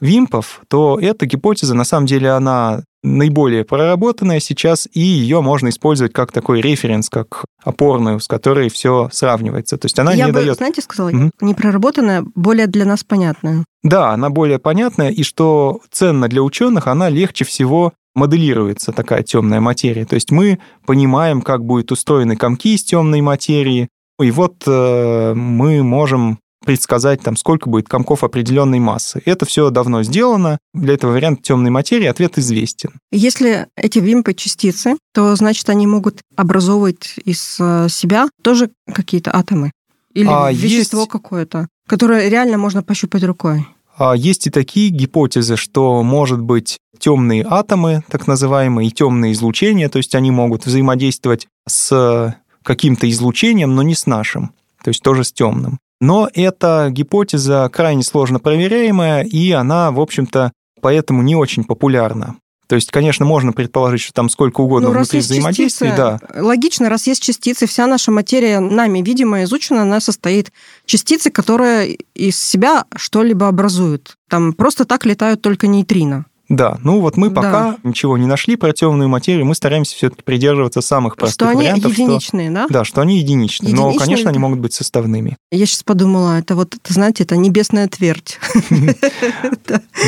вимпов, 0.00 0.60
то 0.68 0.98
эта 1.00 1.26
гипотеза, 1.26 1.74
на 1.74 1.84
самом 1.84 2.06
деле, 2.06 2.30
она 2.30 2.82
наиболее 3.02 3.64
проработанная 3.64 4.40
сейчас, 4.40 4.88
и 4.92 5.00
ее 5.00 5.40
можно 5.40 5.68
использовать 5.68 6.12
как 6.12 6.32
такой 6.32 6.60
референс, 6.60 7.08
как 7.08 7.44
опорную, 7.62 8.20
с 8.20 8.26
которой 8.26 8.68
все 8.68 9.08
сравнивается. 9.12 9.78
То 9.78 9.86
есть 9.86 9.98
она 9.98 10.12
Я 10.12 10.26
не 10.26 10.32
бы, 10.32 10.40
дает... 10.40 10.56
знаете, 10.56 10.82
сказала, 10.82 11.10
угу. 11.10 11.30
не 11.40 11.54
проработанная, 11.54 12.24
более 12.34 12.66
для 12.66 12.84
нас 12.84 13.04
понятная. 13.04 13.64
Да, 13.82 14.10
она 14.10 14.30
более 14.30 14.58
понятная, 14.58 15.10
и 15.10 15.22
что 15.22 15.80
ценно 15.90 16.28
для 16.28 16.42
ученых, 16.42 16.88
она 16.88 17.08
легче 17.08 17.44
всего 17.44 17.92
моделируется 18.14 18.92
такая 18.92 19.22
темная 19.22 19.60
материя. 19.60 20.04
То 20.04 20.14
есть 20.14 20.30
мы 20.30 20.58
понимаем, 20.86 21.42
как 21.42 21.64
будут 21.64 21.92
устроены 21.92 22.36
комки 22.36 22.74
из 22.74 22.82
темной 22.82 23.20
материи, 23.20 23.88
и 24.18 24.30
вот 24.30 24.62
э, 24.66 25.34
мы 25.34 25.82
можем 25.82 26.38
предсказать, 26.66 27.22
там, 27.22 27.36
сколько 27.36 27.70
будет 27.70 27.88
комков 27.88 28.24
определенной 28.24 28.80
массы. 28.80 29.22
Это 29.24 29.46
все 29.46 29.70
давно 29.70 30.02
сделано. 30.02 30.58
Для 30.74 30.94
этого 30.94 31.12
варианта 31.12 31.42
темной 31.42 31.70
материи 31.70 32.06
ответ 32.06 32.36
известен. 32.36 32.90
Если 33.10 33.68
эти 33.76 34.00
вимпы 34.00 34.34
частицы, 34.34 34.96
то 35.14 35.34
значит 35.36 35.70
они 35.70 35.86
могут 35.86 36.20
образовывать 36.36 37.14
из 37.24 37.56
э, 37.58 37.88
себя 37.88 38.28
тоже 38.42 38.70
какие-то 38.92 39.34
атомы 39.34 39.70
или 40.12 40.28
а 40.28 40.50
вещество 40.50 41.00
есть... 41.00 41.10
какое-то, 41.10 41.68
которое 41.86 42.28
реально 42.28 42.58
можно 42.58 42.82
пощупать 42.82 43.22
рукой. 43.22 43.66
А 43.98 44.14
есть 44.14 44.46
и 44.46 44.50
такие 44.50 44.90
гипотезы, 44.90 45.56
что, 45.56 46.02
может 46.02 46.40
быть, 46.40 46.78
темные 46.98 47.46
атомы, 47.48 48.02
так 48.10 48.26
называемые, 48.26 48.88
и 48.88 48.92
темные 48.92 49.32
излучения, 49.32 49.88
то 49.88 49.98
есть 49.98 50.14
они 50.14 50.30
могут 50.30 50.66
взаимодействовать 50.66 51.48
с 51.68 52.34
каким-то 52.62 53.08
излучением, 53.10 53.74
но 53.74 53.82
не 53.82 53.94
с 53.94 54.06
нашим, 54.06 54.52
то 54.82 54.88
есть 54.88 55.02
тоже 55.02 55.22
с 55.24 55.32
темным. 55.32 55.78
Но 56.00 56.28
эта 56.34 56.88
гипотеза 56.90 57.70
крайне 57.72 58.02
сложно 58.02 58.38
проверяемая, 58.38 59.22
и 59.22 59.50
она, 59.52 59.90
в 59.90 60.00
общем-то, 60.00 60.52
поэтому 60.80 61.22
не 61.22 61.34
очень 61.34 61.64
популярна. 61.64 62.36
То 62.66 62.74
есть, 62.74 62.90
конечно, 62.90 63.24
можно 63.24 63.52
предположить, 63.52 64.00
что 64.00 64.12
там 64.12 64.28
сколько 64.28 64.60
угодно 64.60 64.88
ну, 64.88 64.94
внутри 64.94 65.20
взаимодействий. 65.20 65.92
да. 65.96 66.18
Логично, 66.34 66.88
раз 66.88 67.06
есть 67.06 67.22
частицы, 67.22 67.66
вся 67.66 67.86
наша 67.86 68.10
материя 68.10 68.58
нами 68.58 69.02
видимая, 69.02 69.44
изучена, 69.44 69.82
она 69.82 70.00
состоит 70.00 70.52
частицы, 70.84 71.30
которые 71.30 71.98
из 72.14 72.36
себя 72.36 72.84
что-либо 72.96 73.46
образуют. 73.46 74.16
Там 74.28 74.52
просто 74.52 74.84
так 74.84 75.06
летают 75.06 75.42
только 75.42 75.68
нейтрино. 75.68 76.26
Да, 76.48 76.78
ну 76.82 77.00
вот 77.00 77.16
мы 77.16 77.30
пока 77.30 77.72
да. 77.72 77.76
ничего 77.82 78.16
не 78.16 78.26
нашли 78.26 78.56
про 78.56 78.72
темную 78.72 79.08
материю, 79.08 79.44
мы 79.44 79.54
стараемся 79.54 79.96
все-таки 79.96 80.22
придерживаться 80.22 80.80
самых 80.80 81.16
простых 81.16 81.34
что 81.34 81.48
они 81.48 81.62
вариантов. 81.62 81.92
Единичные, 81.92 82.50
что, 82.50 82.54
да? 82.54 82.66
Да, 82.68 82.84
что 82.84 83.00
они 83.00 83.18
единичные, 83.18 83.70
единичные, 83.70 83.92
но, 83.92 83.98
конечно, 83.98 84.30
они 84.30 84.38
могут 84.38 84.60
быть 84.60 84.72
составными. 84.72 85.36
Я 85.50 85.66
сейчас 85.66 85.82
подумала, 85.82 86.38
это 86.38 86.54
вот, 86.54 86.76
знаете, 86.86 87.24
это 87.24 87.36
небесная 87.36 87.88
твердь. 87.88 88.38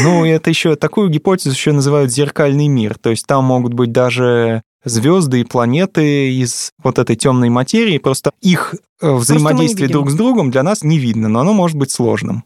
Ну, 0.04 0.24
это 0.24 0.50
еще 0.50 0.76
такую 0.76 1.08
гипотезу 1.08 1.50
еще 1.50 1.72
называют 1.72 2.12
зеркальный 2.12 2.68
мир, 2.68 2.96
то 2.98 3.10
есть 3.10 3.26
там 3.26 3.44
могут 3.44 3.74
быть 3.74 3.90
даже 3.90 4.62
звезды 4.84 5.40
и 5.40 5.44
планеты 5.44 6.32
из 6.32 6.72
вот 6.82 6.98
этой 6.98 7.16
темной 7.16 7.48
материи, 7.48 7.98
просто 7.98 8.32
их 8.40 8.74
э, 9.00 9.12
взаимодействие 9.12 9.88
друг 9.88 10.10
с 10.10 10.14
другом 10.14 10.50
для 10.50 10.62
нас 10.62 10.82
не 10.82 10.98
видно, 10.98 11.28
но 11.28 11.40
оно 11.40 11.52
может 11.52 11.76
быть 11.76 11.90
сложным. 11.90 12.44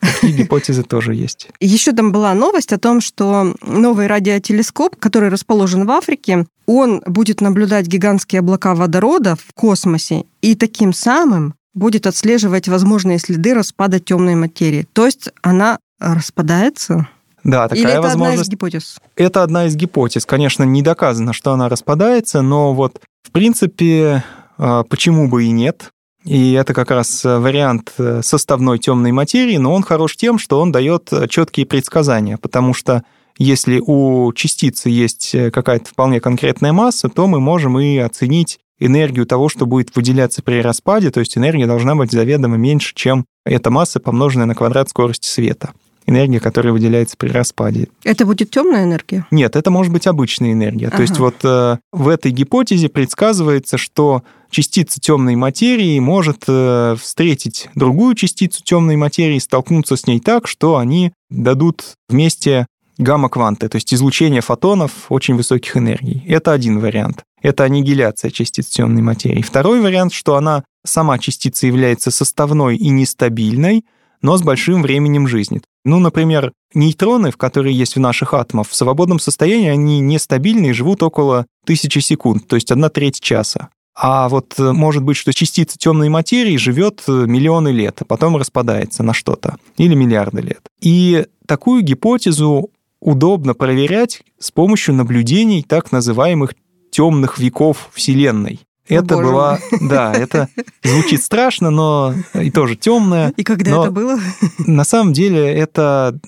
Такие 0.00 0.32
гипотезы 0.32 0.82
тоже 0.82 1.14
есть. 1.14 1.48
Еще 1.60 1.92
там 1.92 2.12
была 2.12 2.34
новость 2.34 2.72
о 2.72 2.78
том, 2.78 3.00
что 3.00 3.54
новый 3.62 4.06
радиотелескоп, 4.06 4.96
который 4.96 5.28
расположен 5.28 5.86
в 5.86 5.90
Африке, 5.90 6.46
он 6.66 7.02
будет 7.06 7.40
наблюдать 7.40 7.86
гигантские 7.86 8.40
облака 8.40 8.74
водорода 8.74 9.36
в 9.36 9.52
космосе 9.54 10.24
и 10.40 10.54
таким 10.54 10.92
самым 10.92 11.54
будет 11.74 12.06
отслеживать 12.06 12.68
возможные 12.68 13.18
следы 13.18 13.54
распада 13.54 14.00
темной 14.00 14.34
материи. 14.34 14.86
То 14.92 15.06
есть 15.06 15.30
она 15.42 15.78
распадается? 15.98 17.08
Да, 17.44 17.68
такая 17.68 17.84
Или 17.84 17.90
это 17.92 18.02
возможность. 18.02 18.32
одна 18.32 18.42
из 18.42 18.48
гипотез? 18.48 18.98
Это 19.16 19.42
одна 19.42 19.66
из 19.66 19.76
гипотез. 19.76 20.26
Конечно, 20.26 20.64
не 20.64 20.82
доказано, 20.82 21.32
что 21.32 21.52
она 21.52 21.68
распадается, 21.68 22.42
но 22.42 22.74
вот 22.74 23.00
в 23.22 23.32
принципе, 23.32 24.24
а, 24.58 24.82
почему 24.84 25.28
бы 25.28 25.44
и 25.44 25.50
нет? 25.50 25.90
И 26.24 26.52
это 26.52 26.74
как 26.74 26.90
раз 26.90 27.24
вариант 27.24 27.92
э, 27.98 28.20
составной 28.22 28.78
темной 28.78 29.12
материи, 29.12 29.56
но 29.56 29.72
он 29.72 29.82
хорош 29.82 30.16
тем, 30.16 30.38
что 30.38 30.60
он 30.60 30.70
дает 30.70 31.10
четкие 31.30 31.64
предсказания, 31.64 32.36
потому 32.36 32.74
что 32.74 33.04
если 33.38 33.82
у 33.84 34.32
частицы 34.34 34.90
есть 34.90 35.34
э, 35.34 35.50
какая-то 35.50 35.88
вполне 35.88 36.20
конкретная 36.20 36.72
масса, 36.72 37.08
то 37.08 37.26
мы 37.26 37.40
можем 37.40 37.78
и 37.78 37.96
оценить 37.96 38.58
энергию 38.78 39.26
того, 39.26 39.48
что 39.48 39.64
будет 39.64 39.96
выделяться 39.96 40.42
при 40.42 40.60
распаде, 40.60 41.10
то 41.10 41.20
есть 41.20 41.38
энергия 41.38 41.66
должна 41.66 41.94
быть 41.94 42.12
заведомо 42.12 42.56
меньше, 42.56 42.94
чем 42.94 43.24
эта 43.46 43.70
масса, 43.70 43.98
помноженная 43.98 44.46
на 44.46 44.54
квадрат 44.54 44.90
скорости 44.90 45.26
света 45.26 45.70
энергия, 46.10 46.40
которая 46.40 46.72
выделяется 46.72 47.16
при 47.16 47.28
распаде. 47.28 47.88
Это 48.04 48.26
будет 48.26 48.50
темная 48.50 48.84
энергия? 48.84 49.26
Нет, 49.30 49.56
это 49.56 49.70
может 49.70 49.92
быть 49.92 50.06
обычная 50.06 50.52
энергия. 50.52 50.88
Ага. 50.88 50.96
То 50.96 51.02
есть 51.02 51.18
вот 51.18 51.36
э, 51.44 51.78
в 51.92 52.08
этой 52.08 52.32
гипотезе 52.32 52.88
предсказывается, 52.88 53.78
что 53.78 54.22
частица 54.50 55.00
темной 55.00 55.36
материи 55.36 55.98
может 55.98 56.44
э, 56.48 56.96
встретить 57.00 57.68
другую 57.74 58.14
частицу 58.14 58.62
темной 58.62 58.96
материи, 58.96 59.38
столкнуться 59.38 59.96
с 59.96 60.06
ней 60.06 60.20
так, 60.20 60.46
что 60.48 60.76
они 60.76 61.12
дадут 61.30 61.94
вместе 62.08 62.66
гамма-кванты, 63.00 63.68
то 63.68 63.76
есть 63.76 63.92
излучение 63.94 64.42
фотонов 64.42 65.06
очень 65.08 65.34
высоких 65.34 65.76
энергий. 65.76 66.22
Это 66.28 66.52
один 66.52 66.80
вариант. 66.80 67.24
Это 67.42 67.64
аннигиляция 67.64 68.30
частиц 68.30 68.66
темной 68.66 69.02
материи. 69.02 69.40
Второй 69.40 69.80
вариант, 69.80 70.12
что 70.12 70.36
она 70.36 70.64
сама 70.84 71.18
частица 71.18 71.66
является 71.66 72.10
составной 72.10 72.76
и 72.76 72.90
нестабильной, 72.90 73.84
но 74.22 74.36
с 74.36 74.42
большим 74.42 74.82
временем 74.82 75.26
жизни. 75.26 75.62
Ну, 75.84 75.98
например, 75.98 76.52
нейтроны, 76.74 77.30
в 77.30 77.36
которые 77.36 77.76
есть 77.76 77.96
в 77.96 78.00
наших 78.00 78.34
атомах, 78.34 78.68
в 78.68 78.74
свободном 78.74 79.18
состоянии 79.18 79.68
они 79.68 80.00
нестабильны 80.00 80.66
и 80.66 80.72
живут 80.72 81.02
около 81.02 81.46
тысячи 81.64 82.00
секунд, 82.00 82.46
то 82.46 82.56
есть 82.56 82.70
одна 82.70 82.88
треть 82.88 83.20
часа. 83.20 83.70
А 83.94 84.28
вот 84.28 84.54
э, 84.58 84.72
может 84.72 85.02
быть, 85.02 85.16
что 85.16 85.32
частица 85.32 85.76
темной 85.76 86.08
материи 86.08 86.56
живет 86.56 87.02
э, 87.08 87.12
миллионы 87.12 87.68
лет, 87.68 87.98
а 88.00 88.04
потом 88.04 88.36
распадается 88.36 89.02
на 89.02 89.12
что-то, 89.12 89.56
или 89.76 89.94
миллиарды 89.94 90.40
лет. 90.40 90.60
И 90.80 91.26
такую 91.46 91.82
гипотезу 91.82 92.70
удобно 93.00 93.54
проверять 93.54 94.22
с 94.38 94.50
помощью 94.50 94.94
наблюдений 94.94 95.62
так 95.62 95.92
называемых 95.92 96.54
темных 96.90 97.38
веков 97.38 97.90
Вселенной. 97.92 98.60
Это 98.90 99.14
Боже 99.16 99.26
была, 99.28 99.58
мой. 99.70 99.88
да, 99.88 100.12
это 100.12 100.48
звучит 100.82 101.22
страшно, 101.22 101.70
но 101.70 102.14
и 102.34 102.50
тоже 102.50 102.76
темное. 102.76 103.32
И 103.36 103.44
когда 103.44 103.70
но 103.70 103.82
это 103.84 103.92
было? 103.92 104.18
На 104.58 104.84
самом 104.84 105.12
деле 105.12 105.40
это 105.52 106.18